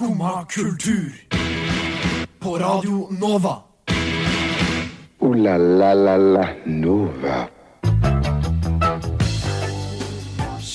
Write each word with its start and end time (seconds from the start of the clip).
Skumma 0.00 0.44
kultur. 0.48 1.12
På 2.38 2.58
Radio 2.58 3.08
Nova. 3.10 3.56
O-la-la-la-la 5.18 6.48
Nova. 6.64 7.48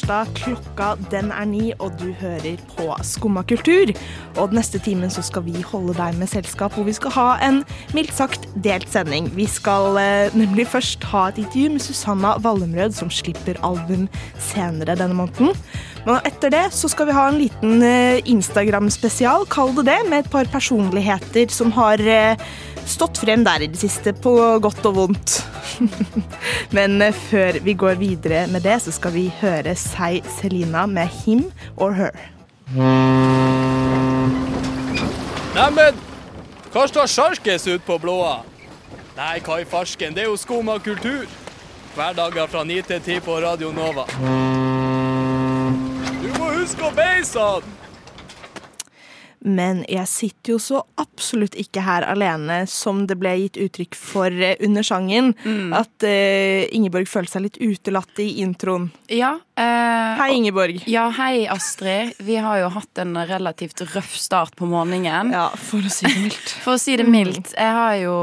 torsdag. 0.06 0.34
Klokka 0.36 0.96
den 1.12 1.32
er 1.32 1.46
ni, 1.46 1.74
og 1.80 1.92
du 2.00 2.12
hører 2.20 2.58
på 2.76 2.96
Skumma 3.03 3.44
kultur. 3.44 3.92
Og 4.38 4.49
den 4.49 4.60
neste 4.60 4.79
timen 4.79 5.10
så 5.10 5.22
skal 5.22 5.46
vi 5.46 5.62
holde 5.62 5.96
deg 5.97 6.17
med 6.19 6.29
selskap, 6.29 6.73
hvor 6.73 6.85
vi 6.85 6.94
skal 6.94 7.12
ha 7.12 7.28
en 7.46 7.63
mildt 7.94 8.13
sagt 8.13 8.47
delt 8.63 8.89
sending. 8.89 9.31
Vi 9.35 9.46
skal 9.46 9.97
eh, 9.97 10.35
nemlig 10.35 10.67
først 10.67 11.03
ha 11.12 11.29
et 11.29 11.37
intervju 11.37 11.71
med 11.71 11.81
Susanna 11.81 12.37
Wallemrød, 12.37 12.92
som 12.92 13.10
slipper 13.10 13.60
album 13.63 14.07
senere 14.39 14.96
denne 14.96 15.15
måneden. 15.17 15.55
Men 16.05 16.22
etter 16.27 16.53
det 16.53 16.63
så 16.76 16.90
skal 16.91 17.09
vi 17.09 17.16
ha 17.17 17.26
en 17.31 17.40
liten 17.40 17.81
eh, 17.84 18.21
Instagram-spesial, 18.30 19.48
kall 19.49 19.73
det 19.80 19.88
det, 19.89 19.98
med 20.09 20.21
et 20.21 20.31
par 20.31 20.45
personligheter 20.53 21.49
som 21.53 21.73
har 21.73 22.02
eh, 22.02 22.38
stått 22.85 23.17
frem 23.23 23.45
der 23.45 23.66
i 23.66 23.70
det 23.73 23.81
siste, 23.81 24.13
på 24.13 24.35
godt 24.61 24.85
og 24.85 24.99
vondt. 24.99 25.39
Men 26.77 27.02
eh, 27.02 27.16
før 27.30 27.57
vi 27.66 27.73
går 27.73 27.97
videre 28.02 28.45
med 28.53 28.61
det, 28.67 28.77
så 28.85 28.94
skal 28.94 29.16
vi 29.17 29.27
høre 29.41 29.73
Sei 29.80 30.21
Selina 30.38 30.85
med 30.85 31.09
Him 31.23 31.47
or 31.75 31.97
Her. 31.97 32.13
Neimen, 35.55 35.97
hva 36.73 36.85
står 36.91 37.09
sjarkes 37.09 37.66
ut 37.72 37.85
på 37.88 37.97
blåa? 38.03 38.44
Nei, 39.16 39.39
hva 39.41 39.61
i 39.63 39.66
farsken, 39.69 40.13
det 40.13 40.25
er 40.25 40.30
jo 40.30 40.38
skum 40.38 40.69
av 40.69 40.83
kultur. 40.85 41.25
Hverdager 41.95 42.52
fra 42.52 42.66
9 42.67 42.81
til 42.91 43.02
10 43.02 43.23
på 43.25 43.39
Radio 43.41 43.72
Nova. 43.72 44.05
Du 46.25 46.31
må 46.41 46.47
huske 46.55 46.81
å 46.81 46.89
beise 46.97 47.38
han! 47.38 47.73
Men 49.45 49.83
jeg 49.85 50.09
sitter 50.09 50.55
jo 50.55 50.57
så 50.57 50.79
absolutt 50.97 51.53
ikke 51.61 51.83
her 51.86 52.02
alene, 52.09 52.63
som 52.66 53.03
det 53.05 53.19
ble 53.22 53.36
gitt 53.44 53.59
uttrykk 53.61 53.97
for 54.00 54.33
eh, 54.33 54.55
under 54.66 54.81
sangen. 54.81 55.35
At 55.77 56.02
uh, 56.02 56.66
Ingeborg 56.73 57.05
følte 57.11 57.35
seg 57.35 57.45
litt 57.45 57.59
utelatt 57.61 58.23
i 58.23 58.39
introen. 58.41 58.89
Ja. 59.13 59.35
Uh, 59.53 60.17
Hei, 60.17 60.31
Ingeborg. 60.39 60.81
Ja, 60.89 61.05
hei, 61.13 61.45
Astrid. 61.45 62.17
Vi 62.25 62.41
har 62.41 62.63
jo 62.63 62.73
hatt 62.73 63.05
en 63.05 63.13
relativt 63.30 63.85
røff 63.94 64.17
start 64.17 64.57
på 64.57 64.66
morgenen. 64.72 65.30
Ja, 65.35 65.52
for 65.53 65.85
å 65.85 65.94
si 65.94 66.09
det 66.09 66.17
mildt. 66.25 66.57
For 66.66 66.80
å 66.80 66.81
si 66.81 66.97
det 66.97 67.05
mildt. 67.05 67.53
Jeg 67.53 67.78
har 67.78 68.00
jo 68.02 68.17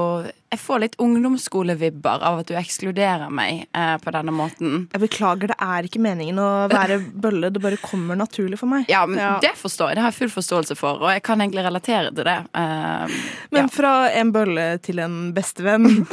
Jeg 0.53 0.61
får 0.61 0.81
litt 0.83 0.97
ungdomsskolevibber 1.01 2.23
av 2.29 2.43
at 2.43 2.51
du 2.51 2.55
ekskluderer 2.61 3.31
meg 3.33 3.63
eh, 3.73 3.95
på 4.03 4.13
denne 4.13 4.35
måten. 4.37 4.87
Jeg 4.93 5.01
beklager, 5.01 5.49
det 5.49 5.57
er 5.65 5.89
ikke 5.89 6.03
meningen 6.05 6.37
å 6.43 6.49
være 6.73 6.99
bølle. 7.25 7.49
Det 7.55 7.63
bare 7.65 7.79
kommer 7.81 8.19
naturlig 8.21 8.59
for 8.61 8.69
meg. 8.69 8.85
Ja, 8.93 9.07
men 9.09 9.19
Ja. 9.19 9.39
det 9.41 9.55
forstår 9.57 9.89
jeg. 9.93 9.97
Det 9.97 10.03
har 10.05 10.13
jeg 10.13 10.19
full 10.21 10.35
forståelse 10.37 10.77
for, 10.77 11.01
og 11.01 11.09
jeg 11.15 11.23
kan 11.25 11.41
egentlig 11.41 11.65
relatere 11.65 12.13
til 12.15 12.25
det. 12.29 12.37
Eh, 12.55 13.17
Men 13.51 13.65
ja. 13.65 13.69
fra 13.73 13.95
en 14.13 14.33
bølle 14.33 14.67
til 14.85 14.99
en 15.01 15.33
bestevenn. 15.33 15.89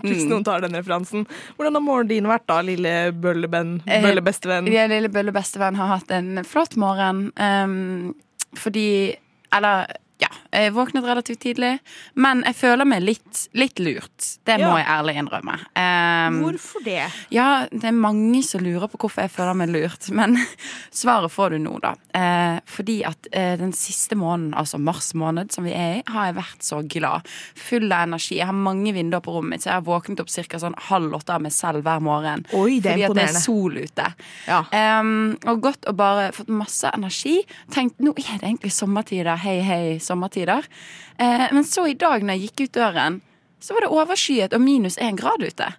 Hvis 0.00 0.22
Mm. 0.24 0.30
noen 0.30 0.44
tar 0.44 0.60
den 0.62 0.72
referansen. 0.72 1.26
Hvordan 1.58 1.74
har 1.76 1.82
morgenen 1.84 2.08
din 2.08 2.24
vært, 2.30 2.46
da, 2.48 2.60
lille 2.64 3.12
bøllebenn? 3.12 3.82
Eh, 3.86 4.00
Bøllebestevenn. 4.02 4.64
Vi 4.64 4.78
lille 4.88 5.10
bøllebestevenn 5.12 5.76
har 5.76 5.90
hatt 5.98 6.10
en 6.16 6.40
flott 6.44 6.76
morgen. 6.80 7.32
um, 7.36 8.14
fordi 8.56 9.16
Eller, 9.52 9.86
ja. 10.20 10.28
Jeg 10.50 10.72
våknet 10.74 11.04
relativt 11.06 11.40
tidlig. 11.44 11.76
Men 12.18 12.42
jeg 12.44 12.56
føler 12.58 12.84
meg 12.88 13.04
litt, 13.04 13.44
litt 13.54 13.78
lurt. 13.78 14.26
Det 14.44 14.56
må 14.58 14.72
Ja. 14.72 14.78
jeg 14.80 14.86
ærlig 14.96 15.14
innrømme. 15.20 15.54
Um, 15.78 16.40
Hvorfor 16.42 16.82
det? 16.84 17.04
Ja, 17.30 17.66
det 17.70 17.84
er 17.84 17.94
mange 17.96 18.42
som 18.44 18.60
lurer 18.64 18.88
på 18.90 18.98
hvorfor 18.98 19.22
jeg 19.22 19.30
føler 19.30 19.54
meg 19.54 19.70
lurt, 19.70 20.08
men 20.10 20.34
svaret 20.92 21.30
får 21.32 21.54
du 21.54 21.58
nå, 21.62 21.76
da. 21.82 21.94
Uh, 22.14 22.58
fordi 22.68 22.98
at 23.06 23.30
uh, 23.32 23.54
den 23.60 23.72
siste 23.76 24.18
måneden, 24.18 24.52
altså 24.58 24.80
mars 24.82 25.12
måned, 25.14 25.52
som 25.54 25.64
vi 25.64 25.72
er 25.76 26.00
i, 26.00 26.02
har 26.10 26.30
jeg 26.30 26.38
vært 26.40 26.66
så 26.66 26.80
glad. 26.82 27.30
Full 27.68 27.86
av 27.92 28.08
energi. 28.08 28.40
Jeg 28.40 28.50
har 28.50 28.56
mange 28.56 28.92
vinduer 28.96 29.22
på 29.24 29.32
rommet 29.36 29.54
mitt, 29.56 29.64
så 29.64 29.70
jeg 29.72 29.78
har 29.78 29.86
våknet 29.86 30.20
opp 30.24 30.30
ca. 30.34 30.58
Sånn 30.60 30.76
halv 30.90 31.14
åtte 31.20 31.34
av 31.38 31.42
meg 31.46 31.54
selv 31.54 31.86
hver 31.86 32.02
morgen. 32.04 32.44
Oi, 32.58 32.80
det 32.82 32.90
er 32.92 32.98
fordi 32.98 33.06
at 33.06 33.16
det 33.20 33.26
er 33.28 33.40
sol 33.40 33.78
ute. 33.80 34.08
Ja. 34.50 34.60
Um, 35.00 35.36
og 35.48 35.62
godt 35.64 35.86
å 35.90 35.94
bare 35.96 36.30
fått 36.36 36.50
masse 36.52 36.90
energi. 36.94 37.38
Tenkt 37.72 38.02
nå 38.02 38.12
er 38.18 38.36
det 38.42 38.50
egentlig 38.50 38.72
sommertider. 38.74 39.36
Hei, 39.40 39.60
hei, 39.64 39.98
sommertider. 40.10 40.66
Eh, 41.18 41.46
men 41.54 41.66
så 41.66 41.86
i 41.88 41.98
dag 41.98 42.24
når 42.24 42.36
jeg 42.36 42.50
gikk 42.50 42.66
ut 42.66 42.80
døren, 42.80 43.20
så 43.60 43.76
var 43.76 43.86
det 43.86 43.94
overskyet 43.94 44.56
og 44.56 44.64
minus 44.64 44.98
én 45.00 45.18
grad 45.20 45.44
ute. 45.44 45.70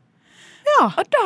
Ja. 0.72 0.86
Og 0.97 1.08
da 1.14 1.25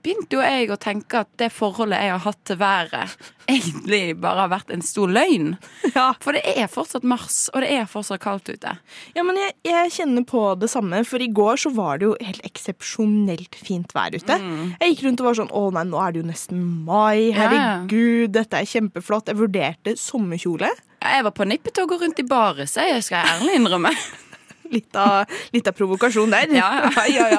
begynte 0.00 0.38
jo 0.38 0.42
jeg 0.42 0.70
å 0.70 0.78
tenke 0.80 1.22
at 1.24 1.30
det 1.40 1.50
forholdet 1.54 2.00
jeg 2.02 2.12
har 2.14 2.22
hatt 2.24 2.40
til 2.46 2.58
været, 2.60 3.16
egentlig 3.50 4.16
bare 4.22 4.44
har 4.44 4.52
vært 4.52 4.72
en 4.74 4.84
stor 4.84 5.10
løgn. 5.12 5.56
Ja. 5.94 6.12
For 6.22 6.36
det 6.36 6.44
er 6.52 6.70
fortsatt 6.70 7.06
mars, 7.08 7.48
og 7.54 7.64
det 7.64 7.72
er 7.74 7.88
fortsatt 7.90 8.22
kaldt 8.22 8.50
ute. 8.52 8.74
Ja, 9.16 9.24
men 9.26 9.38
jeg, 9.40 9.54
jeg 9.66 9.94
kjenner 9.96 10.26
på 10.28 10.42
det 10.60 10.70
samme, 10.72 11.02
for 11.08 11.22
i 11.22 11.30
går 11.34 11.62
så 11.64 11.72
var 11.74 11.98
det 11.98 12.08
jo 12.08 12.16
helt 12.22 12.44
eksepsjonelt 12.46 13.58
fint 13.58 13.94
vær 13.96 14.14
ute. 14.14 14.38
Jeg 14.78 14.94
gikk 14.94 15.06
rundt 15.08 15.24
og 15.24 15.30
var 15.30 15.40
sånn 15.40 15.54
å 15.54 15.64
nei, 15.74 15.86
nå 15.88 16.02
er 16.02 16.14
det 16.14 16.22
jo 16.22 16.28
nesten 16.28 16.62
mai, 16.86 17.30
herregud, 17.34 18.28
Ja, 18.28 18.34
dette 18.38 18.60
er 18.60 18.68
kjempeflott. 18.68 19.32
Jeg 19.32 19.40
vurderte 19.40 19.96
sommerkjole. 19.98 20.70
Jeg 20.98 21.24
var 21.26 21.34
på 21.34 21.46
nippet 21.46 21.74
til 21.76 21.86
å 21.86 21.90
gå 21.90 21.98
rundt 22.00 22.18
i 22.18 22.26
baris, 22.26 22.76
jeg 22.78 23.04
skal 23.06 23.22
jeg 23.22 23.36
ærlig 23.36 23.60
innrømme. 23.60 23.92
Litt 24.68 24.96
av, 25.00 25.30
litt 25.54 25.68
av 25.70 25.72
provokasjon 25.72 26.28
der. 26.28 26.50
Ja, 26.58 26.66
ja. 26.84 27.04
ja, 27.16 27.28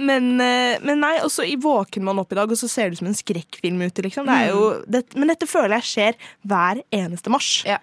Men, 0.00 0.30
eh, 0.40 0.78
men 0.80 1.02
nei, 1.02 1.18
og 1.20 1.28
så 1.28 1.44
i 1.44 1.58
våken 1.60 2.06
man 2.06 2.22
opp 2.22 2.32
i 2.32 2.38
dag, 2.38 2.48
og 2.48 2.56
så 2.56 2.70
ser 2.72 2.88
det 2.88 2.96
ut 2.96 3.02
som 3.02 3.10
en 3.10 3.18
skrekkfilm 3.18 3.82
ute, 3.84 4.06
liksom. 4.06 4.24
Det 4.30 4.38
jo, 4.48 4.62
det, 4.88 5.02
men 5.20 5.28
dette 5.28 5.48
føler 5.50 5.76
jeg 5.76 5.88
skjer 5.90 6.30
hver 6.48 6.80
eneste 7.02 7.32
mars. 7.34 7.50
Ja. 7.68 7.76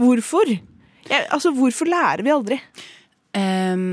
Hvorfor? 0.00 0.48
Jeg, 0.48 1.26
altså, 1.34 1.52
hvorfor 1.58 1.92
lærer 1.92 2.24
vi 2.24 2.32
aldri? 2.32 2.58
Um, 3.36 3.90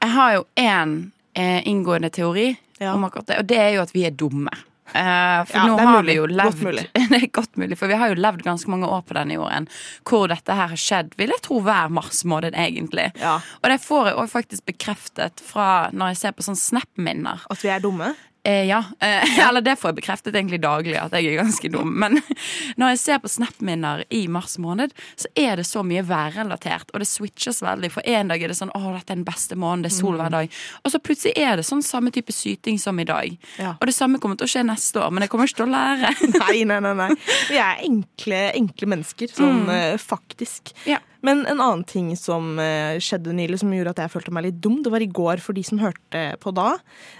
jeg 0.00 0.14
har 0.14 0.34
jo 0.38 0.46
én 0.64 0.96
eh, 1.36 1.60
inngående 1.68 2.08
teori 2.14 2.52
om 2.88 3.04
akkurat 3.04 3.28
det, 3.28 3.38
og 3.42 3.48
det 3.50 3.60
er 3.60 3.70
jo 3.76 3.84
at 3.84 3.92
vi 3.92 4.06
er 4.08 4.14
dumme. 4.16 4.54
Eh, 4.94 5.40
for 5.44 5.56
Ja, 5.56 5.66
nå 5.68 5.76
det 5.76 5.86
har 5.86 5.96
mulig. 5.98 6.12
vi 6.12 6.16
jo 6.16 6.26
Godt 6.26 6.36
levd 6.40 6.62
mulig. 6.64 6.84
Det 7.12 7.18
er 7.22 7.26
godt 7.32 7.56
mulig, 7.60 7.78
for 7.78 7.88
vi 7.90 7.98
har 8.00 8.08
jo 8.12 8.18
levd 8.20 8.42
ganske 8.46 8.70
mange 8.72 8.88
år 8.88 9.02
på 9.08 9.16
denne 9.18 9.36
jorden 9.36 9.68
hvor 10.08 10.28
dette 10.32 10.54
her 10.54 10.70
har 10.72 10.80
skjedd, 10.80 11.12
vil 11.20 11.32
jeg 11.34 11.42
tro, 11.44 11.60
hver 11.64 11.90
mars 11.92 12.22
måned, 12.28 12.54
egentlig. 12.56 13.10
Ja. 13.20 13.38
Og 13.62 13.68
det 13.72 13.80
får 13.84 14.10
jeg 14.10 14.16
også 14.22 14.36
faktisk 14.38 14.64
bekreftet 14.70 15.40
fra 15.44 15.68
når 15.92 16.14
jeg 16.14 16.20
ser 16.22 16.32
på 16.38 16.46
sånn 16.46 16.56
Snap-minner. 16.58 17.44
At 17.50 17.62
vi 17.64 17.68
er 17.72 17.80
dumme? 17.84 18.14
Eh, 18.48 18.64
ja. 18.64 18.84
Eh, 19.00 19.48
eller 19.48 19.60
det 19.60 19.74
får 19.76 19.90
jeg 19.90 19.96
bekreftet 19.98 20.36
egentlig 20.38 20.60
daglig, 20.62 20.94
at 20.96 21.12
jeg 21.12 21.26
er 21.28 21.42
ganske 21.42 21.68
dum. 21.68 21.90
Men 22.00 22.16
når 22.80 22.94
jeg 22.94 23.00
ser 23.02 23.18
på 23.20 23.28
Snap-minner 23.28 24.06
i 24.14 24.22
mars 24.32 24.56
måned, 24.62 24.94
så 25.20 25.28
er 25.36 25.60
det 25.60 25.66
så 25.68 25.82
mye 25.84 26.00
værrelatert. 26.08 26.88
Og 26.94 27.02
det 27.02 27.10
switches 27.10 27.60
veldig. 27.60 27.90
For 27.92 28.08
en 28.08 28.32
dag 28.32 28.40
er 28.40 28.48
det 28.48 28.56
sånn 28.56 28.72
å, 28.72 28.80
dette 28.94 29.12
er 29.12 29.20
den 29.20 29.26
beste 29.28 29.58
måneden, 29.58 29.84
det 29.84 29.92
er 29.92 29.98
sol 29.98 30.16
hver 30.16 30.32
dag. 30.32 30.56
Og 30.80 30.94
så 30.94 31.02
plutselig 31.02 31.36
er 31.36 31.60
det 31.60 31.66
sånn 31.68 31.84
samme 31.84 32.12
type 32.14 32.32
syting 32.32 32.80
som 32.80 32.96
i 32.96 33.06
dag. 33.08 33.36
Ja. 33.60 33.74
Og 33.76 33.84
det 33.90 33.96
samme 33.98 34.22
kommer 34.22 34.40
til 34.40 34.48
å 34.48 34.54
skje 34.54 34.64
neste 34.64 35.04
år, 35.04 35.12
men 35.12 35.26
jeg 35.26 35.34
kommer 35.34 35.50
ikke 35.50 35.60
til 35.60 35.68
å 35.68 35.74
lære. 35.74 36.14
Nei, 36.38 36.64
nei, 36.64 36.80
nei. 36.80 36.94
nei. 36.96 37.10
Vi 37.50 37.60
er 37.60 37.84
enkle, 37.84 38.40
enkle 38.56 38.88
mennesker, 38.94 39.36
sånn 39.36 39.66
mm. 39.68 40.00
faktisk. 40.00 40.72
Ja. 40.88 41.02
Men 41.26 41.44
en 41.50 41.60
annen 41.60 41.84
ting 41.88 42.12
som 42.16 42.58
eh, 42.62 42.98
skjedde 43.02 43.34
nylig 43.34 43.58
som 43.62 43.72
gjorde 43.74 43.94
at 43.96 44.02
jeg 44.04 44.12
følte 44.12 44.34
meg 44.34 44.46
litt 44.46 44.60
dum, 44.62 44.78
det 44.84 44.92
var 44.94 45.02
i 45.02 45.10
går 45.10 45.42
for 45.42 45.56
de 45.56 45.64
som 45.66 45.80
hørte 45.82 46.24
på 46.42 46.52
da. 46.54 46.76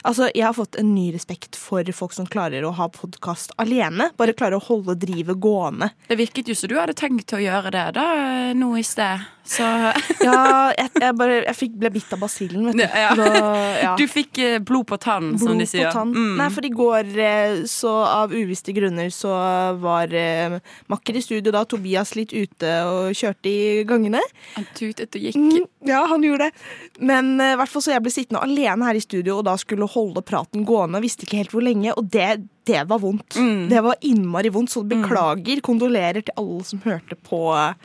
Altså, 0.06 0.28
Jeg 0.34 0.46
har 0.46 0.54
fått 0.56 0.78
en 0.78 0.92
ny 0.94 1.08
respekt 1.14 1.58
for 1.58 1.82
folk 1.96 2.14
som 2.14 2.28
klarer 2.30 2.66
å 2.66 2.74
ha 2.78 2.86
podkast 2.94 3.56
alene. 3.58 4.10
Bare 4.20 4.36
klarer 4.38 4.60
å 4.60 4.66
holde 4.68 4.94
drivet 5.02 5.40
gående. 5.42 5.90
Det 6.06 6.18
virket 6.20 6.50
jo 6.50 6.56
som 6.58 6.70
du 6.70 6.78
hadde 6.78 6.94
tenkt 6.98 7.34
å 7.34 7.42
gjøre 7.42 7.74
det 7.74 7.86
da, 7.98 8.06
eh, 8.22 8.54
nå 8.54 8.70
i 8.78 8.86
sted. 8.86 9.26
Så 9.48 9.64
Ja, 10.26 10.70
jeg, 10.76 10.90
jeg, 11.00 11.14
bare, 11.16 11.38
jeg 11.46 11.56
fikk, 11.56 11.76
ble 11.80 11.90
bitt 11.94 12.12
av 12.12 12.20
basillen, 12.20 12.68
vet 12.68 12.78
du. 12.78 12.84
Ja. 12.84 13.12
Da, 13.16 13.28
ja. 13.80 13.92
du 13.98 14.04
fikk 14.10 14.40
eh, 14.44 14.58
blod 14.60 14.88
på 14.90 14.98
tann, 15.00 15.32
som 15.40 15.54
Blod 15.54 15.62
de 15.62 15.68
sier. 15.70 15.88
på 15.88 15.94
tann. 15.96 16.12
Mm. 16.12 16.34
Nei, 16.40 16.48
for 16.54 16.68
i 16.68 16.72
går, 16.74 17.12
eh, 17.24 17.54
så 17.70 17.94
av 18.04 18.34
uvisste 18.34 18.74
grunner, 18.76 19.08
så 19.14 19.32
var 19.80 20.12
eh, 20.12 20.58
makker 20.92 21.16
i 21.18 21.24
studio 21.24 21.54
da, 21.54 21.64
Tobias, 21.68 22.14
litt 22.18 22.34
ute 22.36 22.74
og 22.88 23.16
kjørte 23.16 23.50
i 23.50 23.86
gangene. 23.88 24.20
Han 24.58 24.68
tutet 24.76 25.16
og 25.16 25.28
gikk. 25.28 25.40
Mm, 25.40 25.66
ja, 25.88 26.04
han 26.10 26.26
gjorde 26.26 26.50
det. 26.50 26.68
Men 27.00 27.34
eh, 27.40 27.56
hvert 27.58 27.72
fall 27.72 27.84
så 27.84 27.96
jeg 27.96 28.04
ble 28.04 28.12
sittende 28.12 28.44
alene 28.44 28.90
her 28.90 28.98
i 28.98 29.04
studio 29.04 29.38
og 29.40 29.48
da 29.48 29.56
skulle 29.60 29.88
holde 29.88 30.24
praten 30.26 30.66
gående. 30.68 31.00
Visste 31.04 31.26
ikke 31.26 31.40
helt 31.40 31.54
hvor 31.56 31.64
lenge, 31.64 31.94
og 31.96 32.12
det, 32.12 32.30
det 32.68 32.84
var 32.90 33.00
vondt. 33.02 33.36
Mm. 33.40 33.66
Det 33.72 33.80
var 33.88 33.96
innmari 34.06 34.52
vondt, 34.54 34.70
så 34.76 34.84
beklager. 34.88 35.60
Kondolerer 35.64 36.22
til 36.28 36.36
alle 36.40 36.64
som 36.68 36.80
hørte 36.84 37.16
på. 37.16 37.40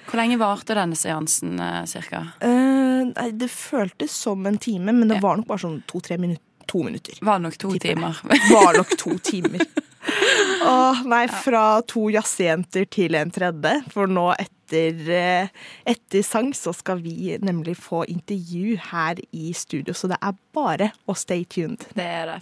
Hvor 0.10 0.20
lenge 0.20 0.38
varte 0.42 0.76
denne 0.78 0.98
seansen 1.00 1.56
eh, 1.64 1.84
cirka? 1.90 2.26
Nei, 2.44 3.30
det 3.38 3.50
føltes 3.52 4.12
som 4.26 4.46
en 4.50 4.58
time, 4.62 4.92
men 4.94 5.08
det 5.12 5.20
Ja. 5.22 5.24
var 5.26 5.40
nok 5.40 5.48
bare 5.50 5.64
sånn 5.66 5.82
to-tre 5.90 6.18
minutter. 6.20 6.44
To 6.72 6.80
minutter. 6.84 7.18
Var 7.22 7.40
nok 7.44 7.58
to 7.60 7.74
timer. 7.84 8.16
Var 8.54 8.78
nok 8.78 8.94
to 8.98 9.18
timer. 9.20 9.66
Åh, 10.64 11.02
nei, 11.12 11.26
fra 11.28 11.82
to 11.88 12.06
jazzjenter 12.12 12.86
til 12.92 13.16
en 13.20 13.32
tredje. 13.36 13.74
For 13.92 14.08
nå 14.08 14.30
etter, 14.40 15.04
eh, 15.12 15.52
etter 15.92 16.24
sang 16.24 16.54
så 16.56 16.72
skal 16.76 17.04
vi 17.04 17.36
nemlig 17.44 17.76
få 17.84 18.06
intervju 18.08 18.78
her 18.92 19.20
i 19.36 19.52
studio, 19.54 19.94
så 19.96 20.08
det 20.16 20.20
er 20.24 20.40
bare 20.56 20.92
å 21.08 21.16
stay 21.20 21.44
tuned. 21.44 21.84
Det 22.00 22.08
er 22.24 22.34
det. 22.36 22.42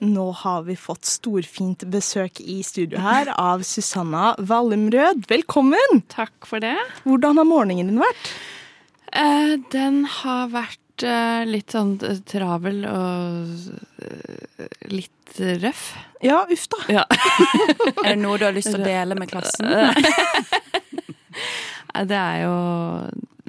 Nå 0.00 0.32
har 0.32 0.62
vi 0.62 0.76
fått 0.80 1.04
storfint 1.04 1.82
besøk 1.92 2.38
i 2.40 2.62
studio 2.64 3.02
her 3.04 3.28
av 3.36 3.60
Susanna 3.68 4.30
Wallumrød. 4.38 5.26
Velkommen! 5.28 6.00
Takk 6.08 6.46
for 6.48 6.56
det. 6.64 6.72
Hvordan 7.04 7.36
har 7.36 7.44
morgenen 7.44 7.90
din 7.90 8.00
vært? 8.00 8.30
Eh, 9.12 9.60
den 9.74 10.06
har 10.08 10.48
vært 10.54 11.04
eh, 11.04 11.44
litt 11.44 11.76
sånn 11.76 11.98
travel 12.24 12.80
og 12.88 13.52
eh, 14.00 14.72
litt 14.88 15.36
røff. 15.60 15.92
Ja, 16.24 16.46
uff 16.48 16.64
da. 16.72 16.80
Ja. 16.96 17.04
er 18.00 18.14
det 18.14 18.22
noe 18.22 18.40
du 18.40 18.46
har 18.48 18.56
lyst 18.56 18.72
til 18.72 18.80
å 18.80 18.88
dele 18.88 19.20
med 19.20 19.28
klassen? 19.28 19.68
Nei, 21.90 22.06
det 22.08 22.16
er 22.16 22.40
jo 22.46 22.56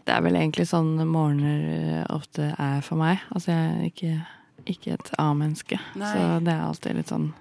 Det 0.04 0.18
er 0.18 0.28
vel 0.28 0.36
egentlig 0.36 0.68
sånn 0.68 1.00
morgener 1.08 2.04
ofte 2.12 2.52
er 2.60 2.84
for 2.84 3.00
meg. 3.00 3.24
Altså 3.32 3.56
jeg 3.56 3.72
er 3.72 3.88
ikke, 3.88 4.20
ikke 4.66 4.94
et 4.94 5.12
A-menneske. 5.20 5.80
Så 5.96 6.40
det 6.46 6.54
er 6.54 6.62
alltid 6.66 6.96
litt 6.96 7.10
sånn 7.12 7.34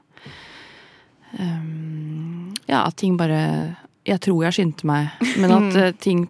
um, 1.39 2.55
Ja, 2.69 2.85
at 2.87 2.97
ting 3.01 3.17
bare 3.21 3.77
Jeg 4.09 4.21
tror 4.25 4.45
jeg 4.47 4.57
skyndte 4.61 4.89
meg, 4.89 5.11
men 5.41 5.53
at 5.55 5.77
uh, 5.77 5.91
ting 6.07 6.29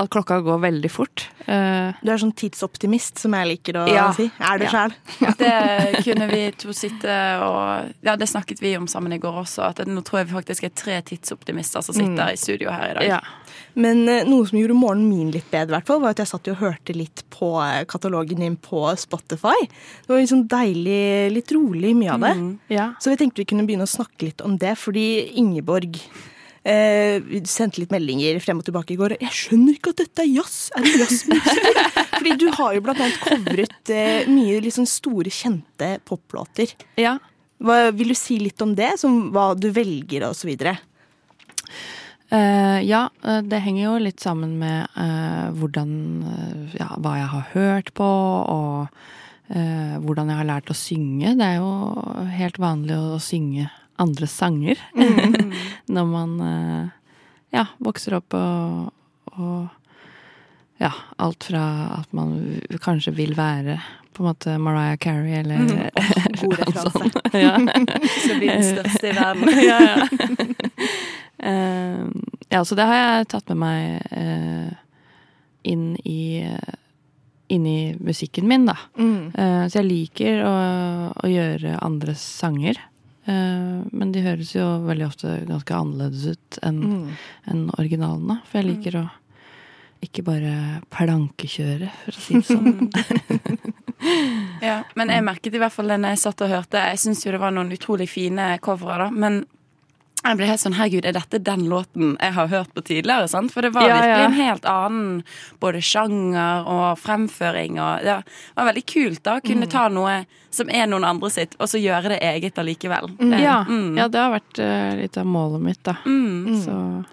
At 0.00 0.08
klokka 0.14 0.38
går 0.46 0.60
veldig 0.62 0.88
fort. 0.92 1.24
Uh, 1.48 1.90
Du 2.00 2.12
er 2.12 2.20
sånn 2.22 2.30
tidsoptimist, 2.38 3.18
som 3.18 3.34
jeg 3.34 3.48
liker 3.50 3.80
å 3.82 3.86
Ja. 3.90 4.06
si. 4.14 4.28
Er 4.38 4.58
du 4.62 4.64
Ja. 4.64 4.70
sjæl? 4.70 4.94
Det 5.36 6.04
kunne 6.06 6.28
vi 6.30 6.44
to 6.56 6.72
sitte 6.72 7.16
og 7.42 7.90
Ja, 8.06 8.14
det 8.16 8.28
snakket 8.30 8.62
vi 8.62 8.76
om 8.78 8.86
sammen 8.86 9.12
i 9.12 9.18
går 9.18 9.42
også. 9.42 9.66
At 9.72 9.82
nå 9.90 10.00
tror 10.06 10.20
jeg 10.22 10.28
vi 10.30 10.38
faktisk 10.38 10.64
er 10.64 10.74
tre 10.78 11.00
tidsoptimister 11.02 11.82
som 11.82 11.94
sitter 11.98 12.30
i 12.32 12.36
studio 12.38 12.70
her 12.70 12.92
i 12.92 12.94
dag. 13.00 13.08
Ja. 13.08 13.20
Men 13.74 14.02
eh, 14.08 14.24
noe 14.28 14.48
som 14.48 14.58
gjorde 14.58 14.76
morgenen 14.78 15.10
min 15.10 15.30
litt 15.34 15.50
bedre, 15.52 15.76
hvert 15.76 15.90
fall, 15.90 16.00
var 16.02 16.14
at 16.14 16.22
jeg 16.22 16.30
satt 16.32 16.50
og 16.52 16.58
hørte 16.62 16.96
litt 16.96 17.22
på 17.32 17.52
eh, 17.62 17.84
katalogen 17.90 18.42
din 18.42 18.58
på 18.60 18.82
Spotify. 19.00 19.56
Det 20.06 20.12
var 20.12 20.26
sånn 20.30 20.48
deilig, 20.50 21.04
litt 21.36 21.54
rolig, 21.54 21.94
mye 21.98 22.16
av 22.16 22.26
det. 22.26 22.34
Ja. 22.74 22.90
Så 23.02 23.12
vi 23.12 23.20
tenkte 23.20 23.44
vi 23.44 23.48
kunne 23.52 23.66
begynne 23.68 23.88
å 23.88 23.90
snakke 23.90 24.30
litt 24.30 24.44
om 24.44 24.58
det, 24.60 24.74
fordi 24.80 25.06
Ingeborg 25.40 26.00
eh, 26.64 27.22
vi 27.24 27.42
sendte 27.48 27.82
litt 27.82 27.94
meldinger 27.94 28.40
frem 28.44 28.60
og 28.60 28.68
tilbake 28.68 28.94
i 28.94 29.00
går. 29.00 29.16
Jeg 29.22 29.36
skjønner 29.42 29.78
ikke 29.78 29.94
at 29.94 30.04
dette 30.04 30.26
er 30.26 30.30
jazz! 30.32 30.58
Er 30.76 30.86
det 30.86 30.94
jazzmusikk? 31.04 31.82
fordi 32.20 32.36
du 32.42 32.48
har 32.58 32.76
jo 32.76 32.84
blant 32.84 33.02
annet 33.02 33.20
covret 33.24 33.94
eh, 33.94 34.28
mye 34.30 34.60
liksom 34.66 34.88
store, 34.88 35.32
kjente 35.32 35.96
poplåter. 36.08 36.76
ja. 37.00 37.18
Hva, 37.60 37.90
vil 37.92 38.08
du 38.08 38.16
si 38.16 38.38
litt 38.40 38.62
om 38.64 38.70
det? 38.72 38.94
Som 38.96 39.26
hva 39.34 39.50
du 39.52 39.66
velger, 39.76 40.24
og 40.30 40.32
så 40.32 40.48
videre? 40.48 40.78
Eh, 42.30 42.80
ja, 42.86 43.10
eh, 43.24 43.40
det 43.42 43.58
henger 43.58 43.84
jo 43.84 43.94
litt 43.98 44.22
sammen 44.22 44.52
med 44.60 44.86
eh, 44.94 45.48
hvordan 45.58 45.94
Ja, 46.78 46.92
hva 47.02 47.16
jeg 47.18 47.30
har 47.32 47.48
hørt 47.56 47.94
på, 47.96 48.06
og 48.06 49.02
hvordan 49.50 50.28
jeg 50.30 50.38
har 50.38 50.46
lært 50.46 50.68
å 50.70 50.76
synge. 50.78 51.32
Det 51.34 51.42
er 51.42 51.56
jo 51.58 51.70
helt 52.30 52.60
vanlig 52.62 52.94
å, 52.94 53.16
synge 53.18 53.64
andre 53.98 54.28
sanger 54.30 54.78
når 55.96 56.06
man 56.06 56.36
ja, 57.50 57.64
vokser 57.82 58.14
opp 58.20 58.36
og, 58.38 58.92
og 59.34 59.66
ja, 60.78 60.92
alt 61.18 61.48
fra 61.50 61.64
at 61.98 62.14
man 62.14 62.60
kanskje 62.78 63.16
vil 63.18 63.34
være 63.34 63.80
på 64.14 64.22
en 64.22 64.28
måte 64.30 64.58
Mariah 64.62 64.96
Carey 65.02 65.32
eller 65.32 65.56
mm. 65.56 65.90
oh, 65.96 66.40
God 66.40 66.58
referanse. 66.58 67.20
Ja. 67.32 67.58
Skal 68.22 68.38
blir 68.38 68.54
den 68.54 68.64
største 68.64 69.10
i 69.10 69.16
verden. 69.16 69.60
ja, 69.70 69.80
ja. 69.82 70.06
Eh, 71.42 72.04
ja, 72.52 72.60
så 72.64 72.76
det 72.78 72.86
har 72.88 73.00
jeg 73.00 73.28
tatt 73.32 73.48
med 73.52 73.60
meg 73.62 74.12
eh, 74.12 74.70
inn 75.70 75.96
i 76.04 76.20
inn 77.50 77.64
i 77.66 77.96
musikken 77.98 78.46
min, 78.46 78.62
da. 78.68 78.76
Mm. 78.94 79.32
Uh, 79.34 79.64
så 79.66 79.80
jeg 79.80 79.86
liker 79.88 80.44
å, 80.46 80.52
å 81.18 81.26
gjøre 81.26 81.72
andres 81.82 82.22
sanger. 82.22 82.78
Uh, 83.26 83.82
men 83.90 84.12
de 84.14 84.22
høres 84.22 84.52
jo 84.54 84.68
veldig 84.86 85.06
ofte 85.08 85.32
ganske 85.48 85.74
annerledes 85.74 86.28
ut 86.36 86.60
enn 86.62 86.78
Mm. 86.84 87.08
en 87.50 87.64
originalene. 87.74 88.36
For 88.46 88.60
jeg 88.60 88.68
liker 88.68 89.00
å 89.00 89.04
ikke 90.06 90.22
bare 90.28 90.52
plankekjøre, 90.94 91.90
for 92.04 92.14
å 92.14 92.22
si 92.22 92.38
det 92.38 92.46
sånn. 92.52 93.66
Ja, 94.64 94.78
men 94.96 95.10
jeg 95.12 95.24
merket 95.26 95.54
i 95.54 95.60
hvert 95.60 95.74
fall 95.74 95.90
når 95.90 96.14
jeg 96.14 96.20
satt 96.22 96.40
og 96.46 96.48
hørte. 96.54 96.80
Jeg 96.92 97.00
syns 97.02 97.24
jo 97.26 97.32
det 97.34 97.40
var 97.42 97.52
noen 97.52 97.72
utrolig 97.74 98.06
fine 98.08 98.46
covere, 98.64 99.08
da. 99.08 99.10
Men 99.10 99.42
jeg 100.20 100.36
ble 100.36 100.46
helt 100.50 100.60
sånn 100.60 100.74
herregud, 100.76 101.06
er 101.08 101.14
dette 101.16 101.38
den 101.40 101.62
låten 101.70 102.10
jeg 102.20 102.34
har 102.36 102.48
hørt 102.52 102.74
på 102.76 102.82
tidligere? 102.84 103.28
Sant? 103.32 103.52
For 103.54 103.64
det 103.64 103.70
var 103.72 103.86
Ja, 103.88 103.94
virkelig 103.96 104.18
ja. 104.20 104.26
en 104.26 104.36
helt 104.36 104.66
annen 104.68 105.22
både 105.62 105.80
sjanger 105.80 106.68
og 106.68 106.98
fremføring. 107.00 107.78
Og 107.80 108.04
det 108.04 108.18
var 108.56 108.68
veldig 108.68 108.84
kult 108.86 109.22
da 109.24 109.38
å 109.38 109.44
kunne 109.44 109.68
ta 109.70 109.86
noe 109.88 110.18
som 110.52 110.68
er 110.68 110.86
noen 110.90 111.06
andre 111.06 111.30
sitt, 111.32 111.54
og 111.58 111.70
så 111.70 111.80
gjøre 111.80 112.12
det 112.12 112.20
eget 112.26 112.58
allikevel. 112.60 113.08
Det- 113.16 113.40
Ja, 113.40 113.64
mm. 113.64 113.96
ja, 113.96 114.08
det 114.08 114.20
har 114.20 114.32
vært 114.34 114.58
uh, 114.60 114.96
litt 115.00 115.16
av 115.16 115.26
målet 115.26 115.60
mitt, 115.62 115.82
da. 115.84 115.96
Mm. 116.04 116.60
Så 116.64 117.04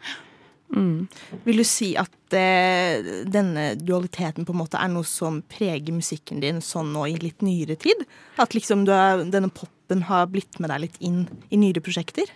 mm. 0.76 1.08
Vil 1.46 1.58
du 1.58 1.64
si 1.64 1.94
at 1.96 2.12
eh, 2.36 3.00
denne 3.24 3.76
dualiteten 3.80 4.44
på 4.44 4.52
en 4.52 4.60
måte 4.60 4.82
er 4.82 4.90
noe 4.92 5.06
som 5.08 5.42
preger 5.48 5.94
musikken 5.96 6.42
din 6.44 6.60
sånn 6.66 6.92
nå 6.92 7.06
i 7.08 7.16
litt 7.22 7.42
nyere 7.46 7.78
tid? 7.80 8.04
At 8.38 8.52
liksom 8.58 8.84
du 8.84 8.92
denne 9.32 9.48
popen 9.50 10.04
har 10.10 10.28
blitt 10.28 10.60
med 10.60 10.74
deg 10.74 10.82
litt 10.82 11.00
inn 11.00 11.24
i 11.50 11.56
nyere 11.62 11.80
prosjekter? 11.80 12.28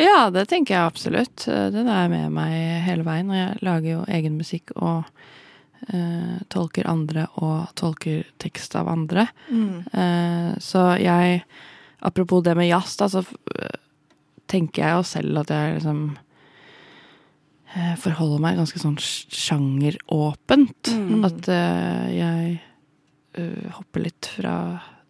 Ja, 0.00 0.30
det 0.34 0.48
tenker 0.50 0.74
jeg 0.74 0.88
absolutt. 0.88 1.46
Eh, 1.48 1.68
Den 1.70 1.88
er 1.90 2.10
med 2.10 2.32
meg 2.34 2.54
hele 2.86 3.06
veien. 3.06 3.30
Og 3.30 3.38
jeg 3.38 3.62
lager 3.62 3.90
jo 3.92 4.00
egen 4.10 4.38
musikk 4.40 4.74
og 4.74 5.04
uh, 5.92 6.36
tolker 6.50 6.88
andre 6.90 7.28
og 7.44 7.70
tolker 7.78 8.24
tekst 8.42 8.74
av 8.78 8.90
andre. 8.90 9.28
Eh, 9.92 10.50
så 10.58 10.88
jeg 11.02 11.44
Apropos 12.04 12.42
det 12.44 12.52
med 12.52 12.66
jazz, 12.68 12.98
da, 13.00 13.06
så 13.08 13.22
tenker 14.44 14.82
jeg 14.82 14.92
jo 14.92 15.04
selv 15.08 15.38
at 15.40 15.48
jeg 15.54 15.78
liksom 15.78 16.00
uh, 17.72 17.94
forholder 17.96 18.42
meg 18.44 18.58
ganske 18.60 18.82
sånn 18.82 18.98
sjangeråpent. 19.00 20.90
sjangeråpent. 20.90 21.24
At 21.24 21.48
jeg 22.12 22.58
hopper 23.78 24.04
litt 24.04 24.28
fra 24.34 24.52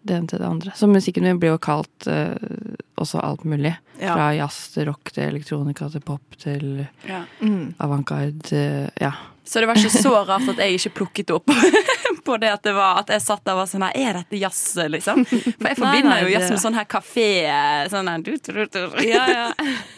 det 0.06 0.20
ene 0.20 0.30
til 0.30 0.38
det 0.38 0.46
andre. 0.46 0.76
Så 0.78 0.86
musikken 0.86 1.26
min 1.26 1.42
blir 1.42 1.56
jo 1.56 1.64
kalt 1.66 2.06
også 2.06 3.18
alt 3.26 3.42
mulig. 3.42 3.74
Ja. 4.00 4.14
Fra 4.16 4.30
jazz 4.34 4.56
til 4.74 4.88
rock 4.90 5.12
til 5.14 5.28
elektronika 5.28 5.86
til 5.92 6.00
pop 6.02 6.36
til 6.42 6.86
Ja. 7.08 7.22
Mm. 7.40 7.74
avantgarde 7.78 8.90
Ja. 9.00 9.12
Så 9.44 9.60
det 9.60 9.66
var 9.68 9.76
ikke 9.76 9.90
så 10.02 10.10
rart 10.26 10.48
at 10.48 10.56
jeg 10.56 10.78
ikke 10.78 10.90
plukket 10.96 11.30
opp 11.34 11.50
på 12.24 12.36
det 12.40 12.48
at 12.48 12.62
det 12.64 12.72
var 12.72 13.02
At 13.02 13.10
jeg 13.12 13.20
satt 13.20 13.42
der 13.44 13.52
og 13.52 13.58
var 13.58 13.66
sånn 13.68 13.82
her, 13.84 13.92
Er 13.94 14.16
dette 14.22 14.38
jazz, 14.40 14.62
liksom? 14.88 15.20
For 15.28 15.68
jeg 15.68 15.76
forbinder 15.82 16.08
nei, 16.08 16.22
jo 16.24 16.30
jazz 16.32 16.48
med 16.54 16.62
sånn 16.62 16.78
her 16.78 16.86
kafé. 16.88 17.26
Sånn 17.92 18.08
her 18.08 18.22
du, 18.24 18.32
du, 18.40 18.52
du, 18.56 18.64
du. 18.72 18.86
Ja, 19.04 19.26
ja. 19.28 19.46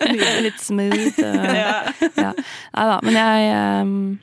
Litt 0.44 0.58
smooth. 0.60 1.20
og- 1.22 1.46
ja. 1.54 2.32
Nei 2.74 2.86
da, 2.90 2.98
men 3.06 3.20
jeg 3.20 4.18